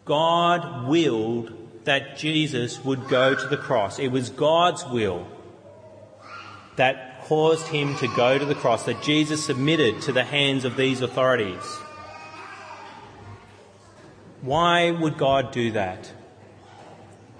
God 0.05 0.89
willed 0.89 1.53
that 1.85 2.17
Jesus 2.17 2.83
would 2.83 3.09
go 3.09 3.35
to 3.35 3.49
the 3.49 3.57
cross. 3.57 3.99
It 3.99 4.09
was 4.09 4.31
God's 4.31 4.85
will 4.87 5.27
that 6.77 7.25
caused 7.25 7.69
him 7.69 7.97
to 7.97 8.09
go 8.17 8.39
to 8.39 8.45
the 8.45 8.55
cross, 8.55 8.85
that 8.85 9.03
Jesus 9.03 9.45
submitted 9.45 10.03
to 10.03 10.13
the 10.13 10.25
hands 10.25 10.65
of 10.65 10.77
these 10.77 11.03
authorities. 11.03 11.63
Why 14.45 14.91
would 14.91 15.17
God 15.17 15.53
do 15.53 15.73
that? 15.73 16.13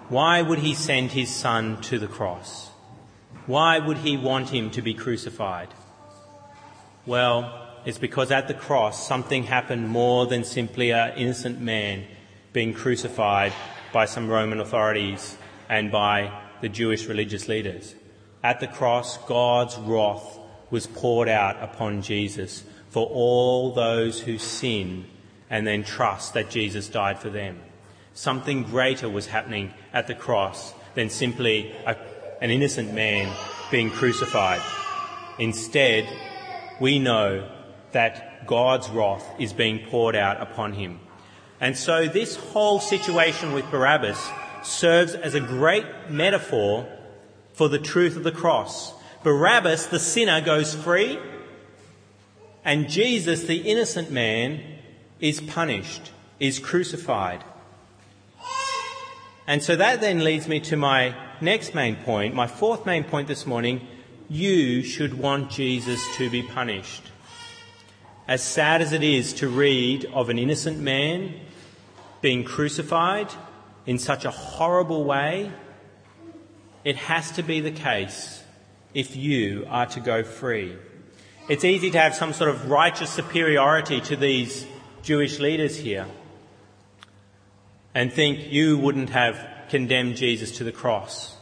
Why 0.09 0.41
would 0.41 0.61
he 0.61 0.73
send 0.73 1.13
his 1.13 1.29
son 1.29 1.83
to 1.83 1.99
the 1.99 2.07
cross? 2.07 2.71
Why 3.45 3.79
would 3.79 3.99
he 3.99 4.17
want 4.17 4.49
him 4.49 4.71
to 4.71 4.81
be 4.81 4.95
crucified? 4.95 5.69
Well, 7.05 7.69
it's 7.85 7.99
because 7.99 8.31
at 8.31 8.49
the 8.49 8.55
cross 8.55 9.07
something 9.07 9.43
happened 9.43 9.87
more 9.87 10.25
than 10.25 10.45
simply 10.45 10.93
an 10.93 11.13
innocent 11.19 11.61
man 11.61 12.07
being 12.55 12.73
crucified 12.73 13.53
by 13.93 14.07
some 14.07 14.31
Roman 14.31 14.59
authorities 14.59 15.37
and 15.69 15.93
by 15.93 16.33
the 16.63 16.71
Jewish 16.71 17.05
religious 17.05 17.49
leaders. 17.49 17.95
At 18.43 18.61
the 18.61 18.67
cross, 18.67 19.19
God's 19.27 19.77
wrath 19.77 20.39
was 20.71 20.87
poured 20.87 21.29
out 21.29 21.63
upon 21.63 22.01
Jesus 22.01 22.65
for 22.89 23.07
all 23.07 23.75
those 23.75 24.21
who 24.21 24.39
sin 24.39 25.05
and 25.51 25.67
then 25.67 25.85
trust 25.85 26.35
that 26.35 26.51
Jesus 26.51 26.89
died 26.89 27.19
for 27.19 27.31
them. 27.31 27.61
Something 28.15 28.63
greater 28.63 29.09
was 29.09 29.27
happening 29.27 29.75
at 29.93 30.07
the 30.07 30.15
cross 30.15 30.73
than 30.95 31.11
simply 31.11 31.73
a, 31.87 31.97
an 32.41 32.51
innocent 32.51 32.95
man 32.95 33.35
being 33.71 33.91
crucified. 33.91 34.63
Instead, 35.39 36.09
we 36.81 36.99
know 36.99 37.49
that 37.93 38.47
God's 38.47 38.89
wrath 38.89 39.25
is 39.39 39.53
being 39.53 39.87
poured 39.87 40.17
out 40.17 40.41
upon 40.41 40.73
him. 40.73 41.01
And 41.61 41.77
so 41.77 42.07
this 42.07 42.37
whole 42.37 42.81
situation 42.81 43.53
with 43.53 43.71
Barabbas 43.71 44.31
serves 44.63 45.15
as 45.15 45.35
a 45.35 45.41
great 45.41 45.87
metaphor 46.09 46.89
for 47.53 47.69
the 47.69 47.79
truth 47.79 48.17
of 48.17 48.25
the 48.25 48.33
cross. 48.33 48.93
Barabbas, 49.23 49.87
the 49.87 49.99
sinner, 49.99 50.41
goes 50.41 50.75
free, 50.75 51.19
and 52.65 52.89
Jesus, 52.89 53.45
the 53.45 53.59
innocent 53.59 54.11
man, 54.11 54.74
is 55.21 55.41
punished, 55.41 56.11
is 56.41 56.59
crucified. 56.59 57.45
And 59.47 59.63
so 59.63 59.77
that 59.77 60.01
then 60.01 60.25
leads 60.25 60.49
me 60.49 60.61
to 60.61 60.77
my 60.77 61.15
next 61.41 61.75
main 61.75 61.97
point, 61.97 62.35
my 62.35 62.47
fourth 62.47 62.87
main 62.87 63.05
point 63.05 63.29
this 63.29 63.47
morning. 63.47 63.87
You 64.29 64.83
should 64.83 65.19
want 65.19 65.51
Jesus 65.51 66.03
to 66.17 66.31
be 66.31 66.43
punished. 66.43 67.11
As 68.27 68.43
sad 68.43 68.81
as 68.81 68.93
it 68.93 69.03
is 69.03 69.35
to 69.35 69.49
read 69.49 70.07
of 70.07 70.31
an 70.31 70.39
innocent 70.39 70.81
man 70.81 71.35
being 72.23 72.43
crucified 72.43 73.31
in 73.85 73.99
such 73.99 74.25
a 74.25 74.31
horrible 74.31 75.05
way, 75.05 75.53
it 76.85 76.97
has 76.97 77.31
to 77.33 77.43
be 77.43 77.61
the 77.61 77.71
case 77.71 78.43
if 78.95 79.15
you 79.15 79.67
are 79.69 79.87
to 79.87 80.01
go 80.01 80.25
free. 80.25 80.75
It's 81.51 81.65
easy 81.65 81.91
to 81.91 82.01
have 82.01 82.15
some 82.15 82.33
sort 82.33 82.49
of 82.49 82.71
righteous 82.71 83.11
superiority 83.11 84.01
to 84.03 84.17
these 84.17 84.67
Jewish 85.05 85.39
leaders 85.39 85.77
here 85.77 86.07
and 87.95 88.11
think 88.11 88.51
you 88.51 88.79
wouldn't 88.79 89.11
have 89.11 89.39
condemned 89.69 90.17
Jesus 90.17 90.57
to 90.57 90.65
the 90.65 90.73
cross. 90.73 91.37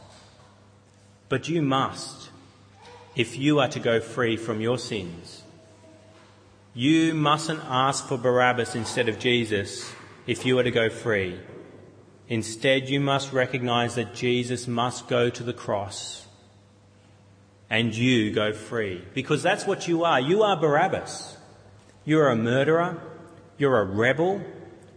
But 1.29 1.47
you 1.47 1.61
must 1.61 2.29
if 3.15 3.37
you 3.37 3.59
are 3.59 3.69
to 3.69 3.79
go 3.79 4.01
free 4.01 4.35
from 4.35 4.59
your 4.59 4.77
sins. 4.77 5.43
You 6.73 7.13
mustn't 7.13 7.61
ask 7.63 8.05
for 8.05 8.17
Barabbas 8.17 8.75
instead 8.75 9.07
of 9.07 9.17
Jesus 9.17 9.89
if 10.27 10.45
you 10.45 10.59
are 10.59 10.63
to 10.63 10.71
go 10.71 10.89
free. 10.89 11.39
Instead, 12.27 12.89
you 12.89 12.99
must 12.99 13.31
recognize 13.31 13.95
that 13.95 14.13
Jesus 14.13 14.67
must 14.67 15.07
go 15.07 15.29
to 15.29 15.43
the 15.43 15.53
cross 15.53 16.27
and 17.69 17.95
you 17.95 18.33
go 18.33 18.51
free. 18.51 19.05
Because 19.13 19.41
that's 19.41 19.65
what 19.65 19.87
you 19.87 20.03
are. 20.03 20.19
You 20.19 20.43
are 20.43 20.59
Barabbas. 20.59 21.37
You're 22.03 22.27
a 22.27 22.35
murderer. 22.35 23.01
You're 23.57 23.79
a 23.79 23.85
rebel. 23.85 24.41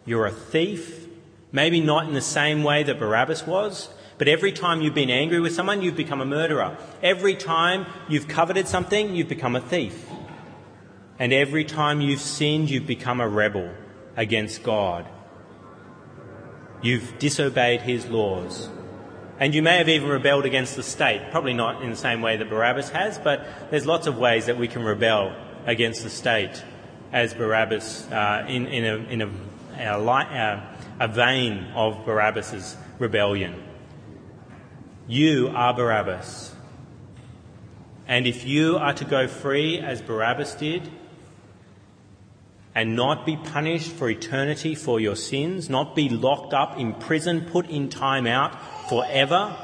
You're 0.04 0.26
a 0.26 0.32
thief. 0.32 1.06
Maybe 1.52 1.80
not 1.80 2.06
in 2.06 2.14
the 2.14 2.20
same 2.20 2.62
way 2.62 2.82
that 2.82 2.98
Barabbas 2.98 3.46
was, 3.46 3.88
but 4.18 4.28
every 4.28 4.52
time 4.52 4.80
you've 4.80 4.94
been 4.94 5.10
angry 5.10 5.40
with 5.40 5.54
someone, 5.54 5.82
you've 5.82 5.96
become 5.96 6.20
a 6.20 6.26
murderer. 6.26 6.76
Every 7.02 7.34
time 7.34 7.86
you've 8.08 8.28
coveted 8.28 8.68
something, 8.68 9.14
you've 9.14 9.28
become 9.28 9.56
a 9.56 9.60
thief. 9.60 10.06
And 11.18 11.32
every 11.32 11.64
time 11.64 12.00
you've 12.00 12.20
sinned, 12.20 12.70
you've 12.70 12.86
become 12.86 13.20
a 13.20 13.28
rebel 13.28 13.72
against 14.16 14.62
God. 14.62 15.06
You've 16.82 17.18
disobeyed 17.18 17.82
his 17.82 18.06
laws. 18.06 18.68
And 19.38 19.54
you 19.54 19.62
may 19.62 19.78
have 19.78 19.88
even 19.88 20.08
rebelled 20.08 20.46
against 20.46 20.76
the 20.76 20.82
state. 20.82 21.30
Probably 21.30 21.54
not 21.54 21.82
in 21.82 21.90
the 21.90 21.96
same 21.96 22.22
way 22.22 22.36
that 22.36 22.48
Barabbas 22.48 22.90
has, 22.90 23.18
but 23.18 23.46
there's 23.70 23.86
lots 23.86 24.06
of 24.06 24.18
ways 24.18 24.46
that 24.46 24.58
we 24.58 24.68
can 24.68 24.82
rebel 24.82 25.34
against 25.66 26.02
the 26.02 26.10
state 26.10 26.62
as 27.12 27.34
Barabbas 27.34 28.10
uh, 28.10 28.46
in, 28.48 28.66
in, 28.66 28.84
a, 28.84 28.96
in 29.10 29.22
a, 29.22 29.30
a, 29.78 30.76
a 31.00 31.08
vein 31.08 31.66
of 31.74 32.04
Barabbas's 32.04 32.76
rebellion. 32.98 33.62
You 35.08 35.52
are 35.54 35.74
Barabbas. 35.74 36.54
And 38.08 38.26
if 38.26 38.44
you 38.44 38.76
are 38.76 38.94
to 38.94 39.04
go 39.04 39.28
free 39.28 39.78
as 39.78 40.00
Barabbas 40.00 40.54
did, 40.54 40.90
and 42.76 42.94
not 42.94 43.24
be 43.24 43.38
punished 43.38 43.90
for 43.90 44.10
eternity 44.10 44.74
for 44.74 45.00
your 45.00 45.16
sins, 45.16 45.70
not 45.70 45.96
be 45.96 46.10
locked 46.10 46.52
up 46.52 46.78
in 46.78 46.92
prison, 46.92 47.40
put 47.40 47.66
in 47.70 47.88
time 47.88 48.26
out 48.26 48.54
forever, 48.90 49.56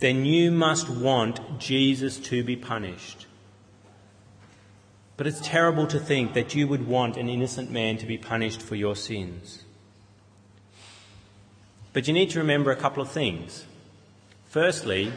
then 0.00 0.24
you 0.24 0.50
must 0.50 0.88
want 0.88 1.60
Jesus 1.60 2.18
to 2.18 2.42
be 2.42 2.56
punished. 2.56 3.26
But 5.16 5.26
it's 5.26 5.40
terrible 5.40 5.86
to 5.86 5.98
think 5.98 6.34
that 6.34 6.54
you 6.54 6.68
would 6.68 6.86
want 6.86 7.16
an 7.16 7.28
innocent 7.28 7.70
man 7.70 7.96
to 7.98 8.06
be 8.06 8.18
punished 8.18 8.60
for 8.60 8.74
your 8.74 8.94
sins. 8.94 9.64
But 11.92 12.06
you 12.06 12.12
need 12.12 12.30
to 12.30 12.38
remember 12.38 12.70
a 12.70 12.76
couple 12.76 13.02
of 13.02 13.10
things. 13.10 13.64
Firstly, 14.48 15.12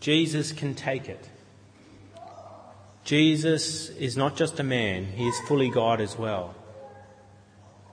Jesus 0.00 0.52
can 0.52 0.74
take 0.74 1.08
it. 1.08 1.28
Jesus 3.04 3.90
is 3.90 4.16
not 4.16 4.36
just 4.36 4.60
a 4.60 4.62
man, 4.62 5.04
he 5.04 5.26
is 5.26 5.38
fully 5.40 5.68
God 5.68 6.00
as 6.00 6.16
well. 6.16 6.54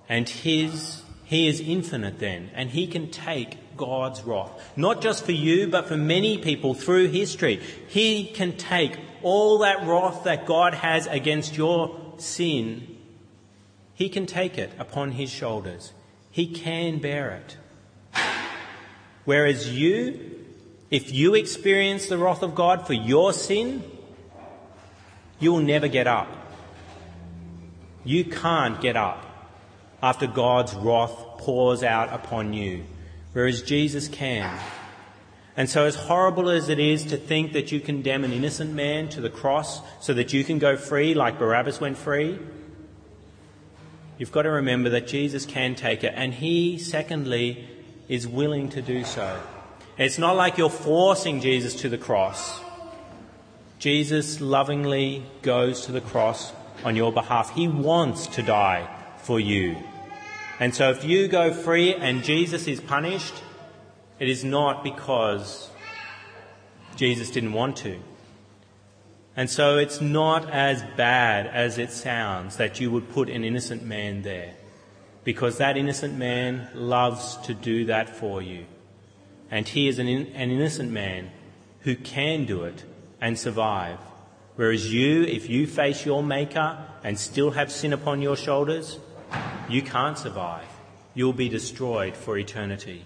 And 0.08 0.28
his, 0.28 1.02
he 1.26 1.48
is 1.48 1.60
infinite 1.60 2.20
then, 2.20 2.52
and 2.54 2.70
he 2.70 2.88
can 2.88 3.12
take 3.12 3.76
God's 3.76 4.24
wrath. 4.24 4.52
Not 4.78 5.02
just 5.02 5.26
for 5.26 5.34
you, 5.34 5.68
but 5.68 5.88
for 5.88 5.98
many 5.98 6.38
people 6.38 6.74
through 6.74 7.10
history. 7.10 7.62
He 7.88 8.28
can 8.28 8.56
take 8.58 8.98
all 9.24 9.60
that 9.60 9.86
wrath 9.86 10.24
that 10.24 10.46
God 10.46 10.74
has 10.74 11.08
against 11.08 11.58
your 11.58 12.00
sin. 12.18 12.98
He 13.94 14.10
can 14.10 14.26
take 14.26 14.58
it 14.58 14.72
upon 14.78 15.12
his 15.12 15.30
shoulders. 15.30 15.94
He 16.32 16.48
can 16.48 17.00
bear 17.00 17.32
it. 17.32 17.58
Whereas 19.26 19.76
you, 19.76 20.46
if 20.90 21.12
you 21.12 21.36
experience 21.36 22.08
the 22.08 22.18
wrath 22.18 22.44
of 22.44 22.56
God 22.56 22.88
for 22.88 22.94
your 22.94 23.34
sin, 23.34 23.84
you 25.40 25.52
will 25.52 25.62
never 25.62 25.88
get 25.88 26.08
up. 26.08 26.30
You 28.04 28.24
can't 28.24 28.80
get 28.80 28.96
up 28.96 29.26
after 30.02 30.28
God's 30.28 30.74
wrath 30.76 31.12
pours 31.40 31.84
out 31.84 32.14
upon 32.14 32.54
you, 32.54 32.84
whereas 33.34 33.62
Jesus 33.64 34.08
can. 34.08 34.58
And 35.58 35.68
so, 35.68 35.86
as 35.86 35.96
horrible 35.96 36.50
as 36.50 36.70
it 36.70 36.78
is 36.78 37.04
to 37.06 37.18
think 37.18 37.54
that 37.54 37.72
you 37.72 37.80
condemn 37.80 38.24
an 38.24 38.32
innocent 38.32 38.74
man 38.74 39.10
to 39.10 39.22
the 39.22 39.30
cross 39.30 39.82
so 40.00 40.14
that 40.14 40.32
you 40.32 40.44
can 40.44 40.60
go 40.60 40.78
free 40.78 41.16
like 41.16 41.40
Barabbas 41.40 41.82
went 41.82 41.98
free, 41.98 42.38
you've 44.20 44.32
got 44.32 44.44
to 44.44 44.52
remember 44.52 44.92
that 44.92 45.08
Jesus 45.08 45.48
can 45.48 45.74
take 45.74 46.04
it. 46.04 46.14
And 46.16 46.36
he, 46.36 46.78
secondly, 46.78 47.68
is 48.08 48.28
willing 48.28 48.70
to 48.70 48.84
do 48.84 49.04
so. 49.04 49.42
It's 49.98 50.20
not 50.20 50.36
like 50.36 50.60
you're 50.60 50.70
forcing 50.70 51.42
Jesus 51.42 51.74
to 51.82 51.90
the 51.90 51.98
cross. 51.98 52.62
Jesus 53.80 54.40
lovingly 54.40 55.26
goes 55.42 55.88
to 55.88 55.92
the 55.92 56.02
cross 56.02 56.54
on 56.84 56.96
your 56.96 57.12
behalf. 57.12 57.56
He 57.56 57.68
wants 57.68 58.28
to 58.28 58.44
die 58.44 58.88
for 59.24 59.40
you. 59.40 59.76
And 60.60 60.74
so 60.76 60.92
if 60.92 61.04
you 61.04 61.28
go 61.28 61.52
free 61.52 61.96
and 61.96 62.24
Jesus 62.24 62.68
is 62.68 62.80
punished, 62.80 63.34
it 64.20 64.30
is 64.30 64.44
not 64.44 64.84
because 64.84 65.70
Jesus 66.96 67.30
didn't 67.30 67.54
want 67.54 67.78
to. 67.78 68.00
And 69.36 69.50
so 69.50 69.78
it's 69.78 70.02
not 70.02 70.50
as 70.50 70.84
bad 70.98 71.46
as 71.46 71.78
it 71.78 71.92
sounds 71.92 72.58
that 72.58 72.80
you 72.80 72.90
would 72.90 73.12
put 73.12 73.30
an 73.30 73.44
innocent 73.44 73.84
man 73.84 74.24
there. 74.24 74.56
Because 75.24 75.60
that 75.60 75.78
innocent 75.78 76.16
man 76.16 76.70
loves 76.74 77.38
to 77.46 77.54
do 77.54 77.86
that 77.86 78.10
for 78.10 78.42
you. 78.42 78.66
And 79.52 79.68
he 79.68 79.88
is 79.88 80.00
an, 80.00 80.08
in, 80.08 80.28
an 80.34 80.50
innocent 80.50 80.92
man 80.92 81.30
who 81.82 81.96
can 81.96 82.46
do 82.46 82.64
it 82.64 82.84
and 83.22 83.38
survive. 83.38 84.00
Whereas 84.56 84.92
you, 84.92 85.22
if 85.24 85.48
you 85.50 85.68
face 85.68 86.04
your 86.04 86.24
Maker 86.24 86.84
and 87.04 87.20
still 87.20 87.52
have 87.52 87.72
sin 87.72 87.94
upon 87.94 88.24
your 88.24 88.36
shoulders, 88.36 88.98
you 89.70 89.84
can't 89.84 90.18
survive. 90.18 90.66
You'll 91.14 91.34
be 91.34 91.50
destroyed 91.50 92.18
for 92.18 92.38
eternity. 92.38 93.06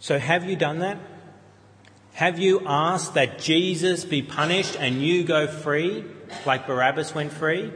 So 0.00 0.18
have 0.18 0.44
you 0.44 0.56
done 0.56 0.78
that? 0.80 0.98
Have 2.14 2.38
you 2.38 2.62
asked 2.66 3.14
that 3.14 3.38
Jesus 3.38 4.04
be 4.04 4.22
punished 4.22 4.76
and 4.78 5.00
you 5.00 5.24
go 5.24 5.46
free, 5.46 6.04
like 6.44 6.66
Barabbas 6.66 7.14
went 7.14 7.32
free? 7.32 7.72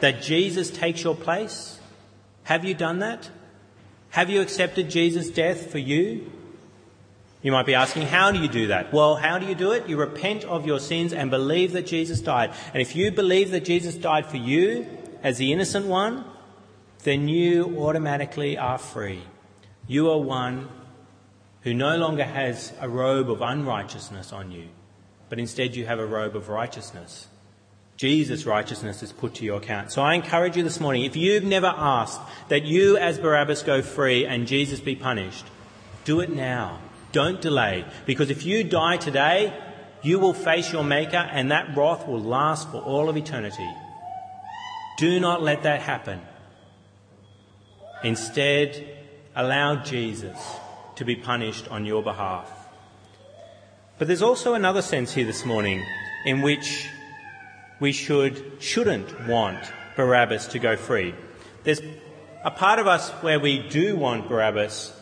That 0.00 0.22
Jesus 0.22 0.70
takes 0.70 1.04
your 1.04 1.14
place? 1.14 1.78
Have 2.44 2.64
you 2.64 2.74
done 2.74 2.98
that? 3.00 3.30
Have 4.10 4.30
you 4.30 4.40
accepted 4.40 4.90
Jesus' 4.90 5.30
death 5.30 5.70
for 5.70 5.78
you? 5.78 6.30
You 7.42 7.52
might 7.52 7.66
be 7.66 7.74
asking, 7.74 8.02
how 8.02 8.30
do 8.30 8.38
you 8.38 8.48
do 8.48 8.68
that? 8.68 8.92
Well, 8.92 9.16
how 9.16 9.38
do 9.38 9.46
you 9.46 9.54
do 9.54 9.72
it? 9.72 9.88
You 9.88 9.96
repent 9.96 10.44
of 10.44 10.66
your 10.66 10.78
sins 10.78 11.12
and 11.12 11.30
believe 11.30 11.72
that 11.72 11.86
Jesus 11.86 12.20
died. 12.20 12.54
And 12.72 12.80
if 12.80 12.96
you 12.96 13.10
believe 13.10 13.50
that 13.50 13.64
Jesus 13.64 13.94
died 13.96 14.26
for 14.26 14.36
you 14.36 14.86
as 15.22 15.38
the 15.38 15.52
innocent 15.52 15.86
one, 15.86 16.24
then 17.04 17.28
you 17.28 17.76
automatically 17.78 18.56
are 18.56 18.78
free. 18.78 19.22
You 19.86 20.10
are 20.10 20.20
one 20.20 20.68
who 21.62 21.74
no 21.74 21.96
longer 21.96 22.24
has 22.24 22.72
a 22.80 22.88
robe 22.88 23.30
of 23.30 23.40
unrighteousness 23.40 24.32
on 24.32 24.50
you, 24.50 24.68
but 25.28 25.38
instead 25.38 25.74
you 25.76 25.86
have 25.86 25.98
a 25.98 26.06
robe 26.06 26.36
of 26.36 26.48
righteousness. 26.48 27.28
Jesus' 27.96 28.46
righteousness 28.46 29.02
is 29.02 29.12
put 29.12 29.34
to 29.34 29.44
your 29.44 29.58
account. 29.58 29.92
So 29.92 30.02
I 30.02 30.14
encourage 30.14 30.56
you 30.56 30.64
this 30.64 30.80
morning, 30.80 31.04
if 31.04 31.14
you've 31.14 31.44
never 31.44 31.72
asked 31.76 32.20
that 32.48 32.64
you 32.64 32.96
as 32.96 33.18
Barabbas 33.18 33.62
go 33.62 33.80
free 33.80 34.26
and 34.26 34.48
Jesus 34.48 34.80
be 34.80 34.96
punished, 34.96 35.46
do 36.04 36.20
it 36.20 36.30
now. 36.30 36.80
Don't 37.12 37.40
delay, 37.40 37.84
because 38.06 38.30
if 38.30 38.44
you 38.44 38.64
die 38.64 38.96
today, 38.96 39.56
you 40.02 40.18
will 40.18 40.34
face 40.34 40.72
your 40.72 40.82
Maker 40.82 41.16
and 41.16 41.52
that 41.52 41.76
wrath 41.76 42.08
will 42.08 42.20
last 42.20 42.70
for 42.70 42.78
all 42.78 43.08
of 43.08 43.16
eternity. 43.16 43.70
Do 44.96 45.20
not 45.20 45.42
let 45.42 45.62
that 45.62 45.82
happen. 45.82 46.20
Instead, 48.02 48.98
allow 49.36 49.76
Jesus 49.76 50.38
to 50.96 51.04
be 51.04 51.16
punished 51.16 51.68
on 51.68 51.84
your 51.84 52.02
behalf. 52.02 52.50
But 53.98 54.08
there's 54.08 54.22
also 54.22 54.54
another 54.54 54.82
sense 54.82 55.12
here 55.12 55.26
this 55.26 55.44
morning 55.44 55.84
in 56.24 56.42
which 56.42 56.88
we 57.80 57.92
should, 57.92 58.60
shouldn't 58.60 59.28
want 59.28 59.58
Barabbas 59.96 60.46
to 60.48 60.58
go 60.58 60.76
free. 60.76 61.14
There's 61.64 61.80
a 62.44 62.50
part 62.50 62.78
of 62.78 62.86
us 62.86 63.10
where 63.22 63.38
we 63.38 63.58
do 63.68 63.96
want 63.96 64.28
Barabbas 64.28 64.92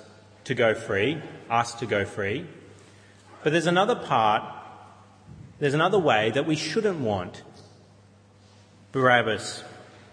to 0.45 0.55
go 0.55 0.75
free, 0.75 1.21
us 1.49 1.75
to 1.75 1.87
go 1.87 2.05
free. 2.05 2.47
But 3.43 3.53
there's 3.53 3.67
another 3.67 3.95
part, 3.95 4.43
there's 5.59 5.75
another 5.75 5.99
way 5.99 6.31
that 6.31 6.47
we 6.47 6.57
shouldn't 6.57 7.01
want 7.01 7.43
Barabbas 8.93 9.65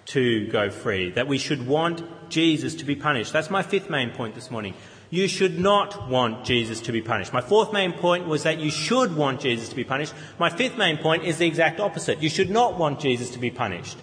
to 0.07 0.47
go 0.47 0.69
free, 0.69 1.11
that 1.11 1.27
we 1.27 1.37
should 1.37 1.67
want 1.67 2.29
Jesus 2.29 2.75
to 2.75 2.85
be 2.85 2.95
punished. 2.95 3.33
That's 3.33 3.49
my 3.49 3.63
fifth 3.63 3.89
main 3.89 4.11
point 4.11 4.35
this 4.35 4.49
morning. 4.49 4.73
You 5.09 5.27
should 5.27 5.59
not 5.59 6.09
want 6.09 6.43
Jesus 6.43 6.81
to 6.81 6.91
be 6.91 7.01
punished. 7.01 7.31
My 7.31 7.41
fourth 7.41 7.71
main 7.71 7.93
point 7.93 8.27
was 8.27 8.43
that 8.43 8.59
you 8.59 8.69
should 8.69 9.15
want 9.15 9.39
Jesus 9.39 9.69
to 9.69 9.75
be 9.75 9.85
punished. 9.85 10.13
My 10.37 10.49
fifth 10.49 10.77
main 10.77 10.97
point 10.97 11.23
is 11.23 11.37
the 11.37 11.47
exact 11.47 11.79
opposite. 11.79 12.21
You 12.21 12.29
should 12.29 12.49
not 12.49 12.77
want 12.77 12.99
Jesus 12.99 13.29
to 13.31 13.39
be 13.39 13.49
punished. 13.49 13.97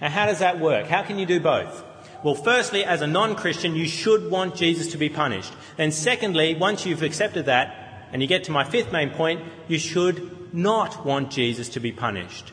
Now, 0.00 0.10
how 0.10 0.26
does 0.26 0.40
that 0.40 0.60
work? 0.60 0.86
How 0.86 1.02
can 1.02 1.18
you 1.18 1.24
do 1.24 1.40
both? 1.40 1.82
Well, 2.22 2.34
firstly, 2.34 2.84
as 2.84 3.00
a 3.00 3.06
non 3.06 3.34
Christian, 3.34 3.74
you 3.74 3.86
should 3.86 4.30
want 4.30 4.54
Jesus 4.54 4.88
to 4.92 4.98
be 4.98 5.08
punished. 5.08 5.52
And 5.78 5.92
secondly, 5.92 6.54
once 6.54 6.84
you've 6.84 7.02
accepted 7.02 7.46
that, 7.46 8.08
and 8.12 8.22
you 8.22 8.28
get 8.28 8.44
to 8.44 8.52
my 8.52 8.64
fifth 8.64 8.92
main 8.92 9.10
point, 9.10 9.40
you 9.68 9.78
should 9.78 10.54
not 10.54 11.04
want 11.04 11.30
Jesus 11.30 11.68
to 11.70 11.80
be 11.80 11.92
punished. 11.92 12.52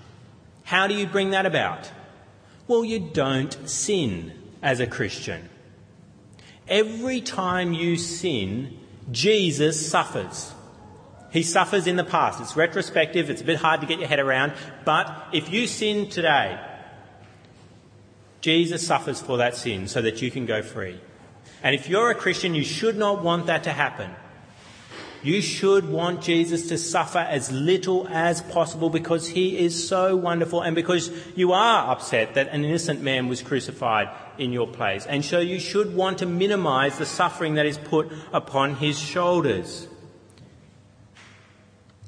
How 0.63 0.87
do 0.87 0.93
you 0.93 1.05
bring 1.05 1.31
that 1.31 1.45
about? 1.45 1.91
Well, 2.67 2.85
you 2.85 2.99
don't 2.99 3.69
sin. 3.69 4.33
as 4.61 4.79
a 4.79 4.87
Christian. 4.87 5.49
Every 6.67 7.21
time 7.21 7.73
you 7.73 7.97
sin, 7.97 8.77
Jesus 9.11 9.89
suffers. 9.89 10.53
He 11.31 11.43
suffers 11.43 11.87
in 11.87 11.95
the 11.95 12.03
past. 12.03 12.41
It's 12.41 12.55
retrospective, 12.55 13.29
it's 13.29 13.41
a 13.41 13.45
bit 13.45 13.57
hard 13.57 13.81
to 13.81 13.87
get 13.87 13.99
your 13.99 14.07
head 14.07 14.19
around, 14.19 14.53
but 14.85 15.29
if 15.31 15.51
you 15.51 15.65
sin 15.65 16.09
today, 16.09 16.59
Jesus 18.41 18.85
suffers 18.85 19.21
for 19.21 19.37
that 19.37 19.55
sin 19.55 19.87
so 19.87 20.01
that 20.01 20.21
you 20.21 20.29
can 20.29 20.45
go 20.45 20.61
free. 20.61 20.99
And 21.63 21.75
if 21.75 21.87
you're 21.87 22.09
a 22.09 22.15
Christian, 22.15 22.55
you 22.55 22.63
should 22.63 22.97
not 22.97 23.23
want 23.23 23.45
that 23.45 23.63
to 23.63 23.71
happen. 23.71 24.11
You 25.23 25.41
should 25.41 25.87
want 25.87 26.21
Jesus 26.21 26.69
to 26.69 26.79
suffer 26.79 27.19
as 27.19 27.51
little 27.51 28.07
as 28.07 28.41
possible 28.41 28.89
because 28.89 29.27
he 29.27 29.59
is 29.59 29.87
so 29.87 30.15
wonderful 30.15 30.61
and 30.61 30.75
because 30.75 31.11
you 31.35 31.53
are 31.53 31.91
upset 31.91 32.33
that 32.33 32.47
an 32.47 32.65
innocent 32.65 33.01
man 33.01 33.27
was 33.27 33.43
crucified 33.43 34.09
in 34.41 34.51
your 34.51 34.67
place. 34.67 35.05
And 35.05 35.23
so 35.23 35.39
you 35.39 35.59
should 35.59 35.95
want 35.95 36.17
to 36.17 36.25
minimize 36.25 36.97
the 36.97 37.05
suffering 37.05 37.53
that 37.55 37.65
is 37.65 37.77
put 37.77 38.11
upon 38.33 38.75
his 38.75 38.99
shoulders. 38.99 39.87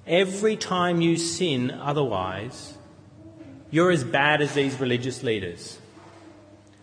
Every 0.08 0.58
time 0.58 1.00
you 1.00 1.16
sin 1.16 1.72
otherwise, 1.72 2.78
you're 3.70 3.92
as 3.92 4.04
bad 4.04 4.42
as 4.42 4.54
these 4.54 4.80
religious 4.80 5.22
leaders. 5.24 5.80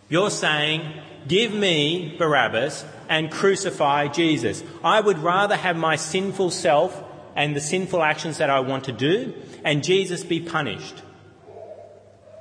You're 0.09 0.31
saying, 0.31 0.83
Give 1.29 1.53
me 1.53 2.17
Barabbas 2.17 2.85
and 3.09 3.31
crucify 3.31 4.09
Jesus. 4.09 4.63
I 4.83 5.01
would 5.01 5.19
rather 5.19 5.57
have 5.57 5.77
my 5.77 5.97
sinful 5.97 6.51
self 6.51 7.03
and 7.37 7.55
the 7.55 7.61
sinful 7.61 8.03
actions 8.03 8.39
that 8.39 8.51
I 8.51 8.61
want 8.61 8.85
to 8.85 8.93
do 8.93 9.35
and 9.65 9.85
Jesus 9.85 10.25
be 10.25 10.41
punished. 10.41 11.03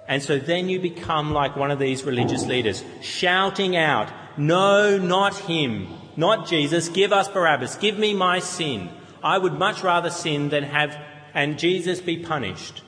And 0.09 0.23
so 0.23 0.39
then 0.39 0.69
you 0.69 0.79
become 0.79 1.31
like 1.33 1.55
one 1.55 1.69
of 1.69 1.77
these 1.77 2.03
religious 2.03 2.47
leaders, 2.47 2.83
shouting 2.99 3.75
out, 3.75 4.11
No, 4.37 4.97
not 4.97 5.37
him, 5.37 5.87
not 6.17 6.47
Jesus, 6.47 6.89
give 6.89 7.13
us 7.13 7.27
Barabbas, 7.27 7.75
give 7.75 7.99
me 7.99 8.15
my 8.15 8.39
sin. 8.39 8.89
I 9.23 9.37
would 9.37 9.53
much 9.53 9.83
rather 9.83 10.09
sin 10.09 10.49
than 10.49 10.63
have, 10.63 10.97
and 11.35 11.59
Jesus 11.59 12.01
be 12.01 12.17
punished, 12.17 12.81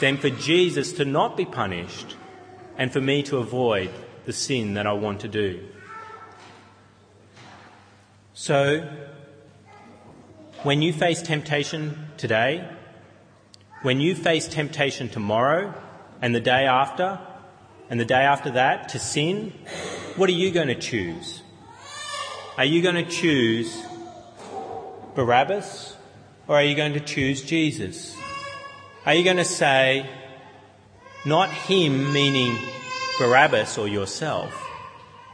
than 0.00 0.16
for 0.16 0.30
Jesus 0.30 0.92
to 0.92 1.04
not 1.04 1.36
be 1.36 1.44
punished 1.44 2.14
and 2.78 2.92
for 2.92 3.00
me 3.00 3.24
to 3.24 3.38
avoid 3.38 3.90
the 4.26 4.32
sin 4.32 4.74
that 4.74 4.86
I 4.86 4.92
want 4.92 5.20
to 5.22 5.28
do. 5.28 5.60
So, 8.32 8.88
when 10.62 10.82
you 10.82 10.92
face 10.92 11.20
temptation 11.20 12.10
today, 12.16 12.68
when 13.82 14.00
you 14.00 14.14
face 14.14 14.46
temptation 14.46 15.08
tomorrow 15.08 15.74
and 16.20 16.34
the 16.34 16.40
day 16.40 16.66
after 16.66 17.18
and 17.88 18.00
the 18.00 18.04
day 18.04 18.22
after 18.22 18.50
that 18.52 18.90
to 18.90 18.98
sin, 18.98 19.52
what 20.16 20.28
are 20.28 20.32
you 20.32 20.50
going 20.50 20.68
to 20.68 20.74
choose? 20.74 21.42
Are 22.58 22.64
you 22.64 22.82
going 22.82 22.96
to 22.96 23.10
choose 23.10 23.82
Barabbas 25.14 25.96
or 26.48 26.56
are 26.56 26.62
you 26.62 26.74
going 26.74 26.94
to 26.94 27.00
choose 27.00 27.42
Jesus? 27.42 28.16
Are 29.04 29.14
you 29.14 29.24
going 29.24 29.36
to 29.36 29.44
say, 29.44 30.08
not 31.24 31.50
him 31.50 32.12
meaning 32.12 32.56
Barabbas 33.18 33.78
or 33.78 33.88
yourself, 33.88 34.52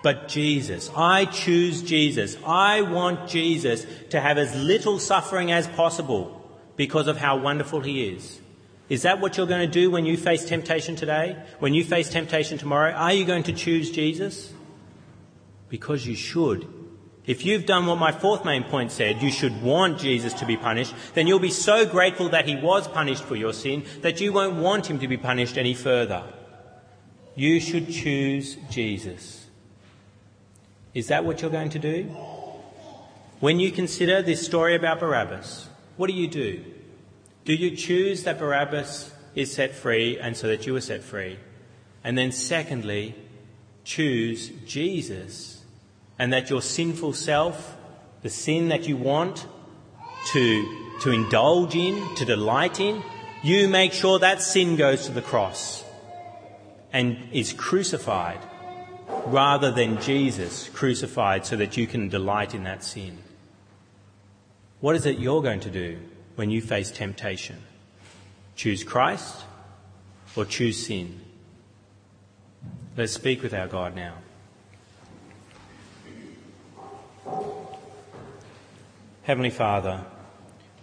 but 0.03 0.29
Jesus. 0.29 0.91
I 0.97 1.27
choose 1.27 1.83
Jesus. 1.83 2.37
I 2.47 2.83
want 2.83 3.29
Jesus 3.29 3.87
to 4.11 4.21
have 4.21 4.39
as 4.39 4.55
little 4.57 4.99
suffering 4.99 5.53
as 5.53 5.67
possible 5.69 6.41
because 6.77 7.07
of 7.07 7.17
how 7.17 7.39
wonderful 7.39 7.81
he 7.81 8.05
is. 8.09 8.41
Is 8.93 9.05
that 9.05 9.21
what 9.21 9.39
you're 9.39 9.47
going 9.47 9.67
to 9.67 9.81
do 9.81 9.91
when 9.91 10.05
you 10.05 10.19
face 10.19 10.45
temptation 10.45 10.97
today? 10.97 11.43
When 11.61 11.73
you 11.73 11.83
face 11.83 12.11
temptation 12.11 12.59
tomorrow? 12.59 12.93
Are 12.93 13.15
you 13.15 13.25
going 13.25 13.45
to 13.45 13.55
choose 13.55 13.91
Jesus? 13.91 14.53
Because 15.71 16.07
you 16.07 16.15
should. 16.15 16.69
If 17.25 17.47
you've 17.47 17.65
done 17.65 17.87
what 17.87 17.97
my 17.97 18.13
fourth 18.13 18.45
main 18.45 18.65
point 18.65 18.93
said, 18.93 19.23
you 19.23 19.31
should 19.31 19.63
want 19.63 19.99
Jesus 19.99 20.35
to 20.35 20.45
be 20.45 20.59
punished, 20.59 20.95
then 21.15 21.27
you'll 21.27 21.39
be 21.39 21.49
so 21.49 21.87
grateful 21.87 22.29
that 22.29 22.47
he 22.47 22.55
was 22.55 22.87
punished 22.87 23.25
for 23.25 23.35
your 23.35 23.55
sin 23.55 23.85
that 24.03 24.21
you 24.21 24.31
won't 24.31 24.57
want 24.57 24.91
him 24.91 24.99
to 24.99 25.09
be 25.09 25.17
punished 25.17 25.57
any 25.57 25.73
further. 25.73 26.25
You 27.35 27.61
should 27.61 27.91
choose 27.91 28.59
Jesus. 28.69 29.47
Is 30.93 31.09
that 31.09 31.25
what 31.25 31.41
you're 31.41 31.51
going 31.51 31.71
to 31.71 31.79
do? 31.79 32.03
When 33.41 33.59
you 33.59 33.73
consider 33.73 34.21
this 34.21 34.45
story 34.45 34.77
about 34.77 35.01
Barabbas, 35.01 35.67
what 35.97 36.09
do 36.09 36.13
you 36.13 36.29
do? 36.29 36.63
Do 37.45 37.55
you 37.55 37.77
choose 37.77 38.23
that 38.25 38.39
Barabbas 38.39 39.13
is 39.35 39.53
set 39.53 39.75
free 39.75 40.19
and 40.19 40.37
so 40.37 40.47
that 40.49 40.67
you 40.67 40.77
are 40.77 40.81
set 40.81 41.03
free? 41.03 41.39
And 42.05 42.17
then, 42.17 42.33
secondly, 42.33 43.15
choose 43.85 44.49
Jesus 44.67 45.63
and 46.19 46.33
that 46.33 46.51
your 46.51 46.63
sinful 46.63 47.15
self, 47.15 47.77
the 48.23 48.31
sin 48.31 48.69
that 48.69 48.87
you 48.87 48.97
want 48.97 49.47
to, 50.33 50.99
to 51.01 51.11
indulge 51.11 51.75
in, 51.75 52.15
to 52.17 52.25
delight 52.25 52.79
in, 52.79 53.03
you 53.43 53.69
make 53.69 53.93
sure 53.93 54.21
that 54.21 54.41
sin 54.41 54.77
goes 54.77 55.07
to 55.07 55.13
the 55.13 55.23
cross 55.23 55.85
and 56.93 57.19
is 57.33 57.53
crucified 57.53 58.39
rather 59.27 59.73
than 59.73 60.01
Jesus 60.01 60.69
crucified 60.69 61.45
so 61.45 61.57
that 61.57 61.77
you 61.77 61.89
can 61.89 62.09
delight 62.09 62.55
in 62.55 62.65
that 62.65 62.85
sin. 62.85 63.19
What 64.81 64.95
is 64.95 65.07
it 65.07 65.19
you're 65.19 65.43
going 65.43 65.61
to 65.61 65.71
do 65.71 65.99
when 66.35 66.51
you 66.51 66.61
face 66.61 66.91
temptation? 66.91 67.63
Choose 68.57 68.85
Christ 68.85 69.45
or 70.37 70.45
choose 70.45 70.87
sin? 70.87 71.21
Let's 72.97 73.13
speak 73.13 73.43
with 73.43 73.55
our 73.55 73.69
God 73.69 73.97
now. 73.97 74.15
Heavenly 79.23 79.51
Father, 79.51 80.05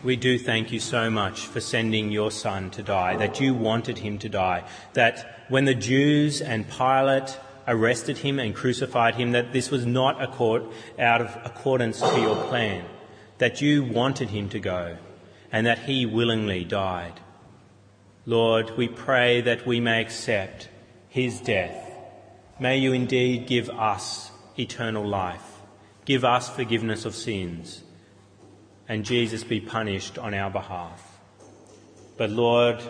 we 0.02 0.16
do 0.16 0.40
thank 0.40 0.72
you 0.72 0.80
so 0.80 1.10
much 1.10 1.42
for 1.42 1.60
sending 1.60 2.10
your 2.10 2.32
Son 2.32 2.72
to 2.72 2.82
die, 2.82 3.18
that 3.18 3.42
you 3.42 3.54
wanted 3.54 3.98
him 3.98 4.18
to 4.20 4.30
die, 4.30 4.64
that 4.94 5.46
when 5.50 5.66
the 5.66 5.76
Jews 5.76 6.42
and 6.42 6.70
Pilate 6.70 7.38
arrested 7.68 8.20
him 8.20 8.40
and 8.40 8.56
crucified 8.56 9.16
him, 9.16 9.34
that 9.34 9.52
this 9.52 9.70
was 9.70 9.86
not 9.86 10.22
accord, 10.22 10.64
out 10.98 11.22
of 11.22 11.38
accordance 11.44 12.00
to 12.00 12.20
your 12.20 12.36
plan, 12.46 12.86
that 13.40 13.62
you 13.62 13.84
wanted 13.84 14.30
him 14.30 14.48
to 14.50 14.60
go, 14.60 14.98
and 15.52 15.66
that 15.66 15.80
he 15.80 16.06
willingly 16.06 16.64
died. 16.64 17.20
Lord, 18.26 18.78
we 18.78 18.88
pray 18.88 19.42
that 19.42 19.66
we 19.66 19.80
may 19.80 20.02
accept 20.02 20.70
his 21.08 21.40
death. 21.42 21.92
May 22.60 22.78
you 22.78 22.94
indeed 22.94 23.48
give 23.48 23.70
us 23.70 24.32
eternal 24.58 25.08
life, 25.08 25.62
give 26.06 26.24
us 26.24 26.50
forgiveness 26.50 27.06
of 27.06 27.16
sins 27.16 27.84
and 28.90 29.06
Jesus 29.06 29.44
be 29.44 29.62
punished 29.62 30.18
on 30.18 30.34
our 30.34 30.50
behalf. 30.50 31.20
But 32.18 32.32
Lord, 32.32 32.82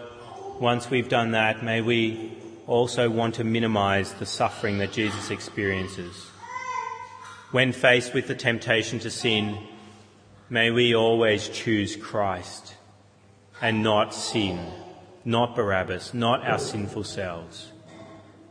once 0.60 0.89
we've 0.89 1.10
done 1.10 1.32
that, 1.32 1.62
may 1.62 1.82
we 1.82 2.38
also 2.65 3.10
want 3.10 3.36
to 3.36 3.43
minimize 3.43 4.13
the 4.13 4.26
suffering 4.26 4.78
that 4.78 4.93
Jesus 4.93 5.30
experiences. 5.30 6.15
When 7.52 7.74
faced 7.74 8.13
with 8.13 8.28
the 8.28 8.36
temptation 8.36 9.00
to 9.00 9.12
sin, 9.12 9.58
may 10.50 10.72
we 10.72 10.96
always 10.96 11.50
choose 11.50 11.96
Christ 11.96 12.76
and 13.62 13.84
not 13.84 14.14
sin, 14.14 14.60
not 15.26 15.56
Barabbas, 15.56 16.14
not 16.14 16.46
our 16.46 16.60
sinful 16.60 17.04
selves, 17.04 17.72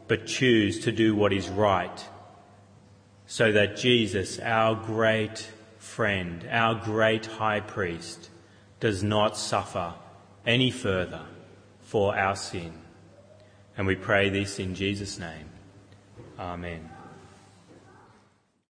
but 0.07 0.27
choose 0.27 0.81
to 0.81 0.93
do 0.93 1.15
what 1.15 1.33
is 1.33 1.49
right 1.49 2.07
so 3.27 3.53
that 3.53 3.77
Jesus, 3.77 4.39
our 4.39 4.75
great 4.75 5.51
friend, 5.79 6.49
our 6.51 6.75
great 6.75 7.27
high 7.27 7.61
priest, 7.61 8.31
does 8.81 9.03
not 9.03 9.37
suffer 9.37 9.95
any 10.47 10.71
further 10.71 11.23
for 11.81 12.17
our 12.17 12.37
sin. 12.37 12.73
And 13.77 13.87
we 13.87 13.97
pray 13.97 14.31
this 14.31 14.59
in 14.59 14.75
Jesus' 14.75 15.19
name. 15.19 15.51
Amen. 16.39 16.98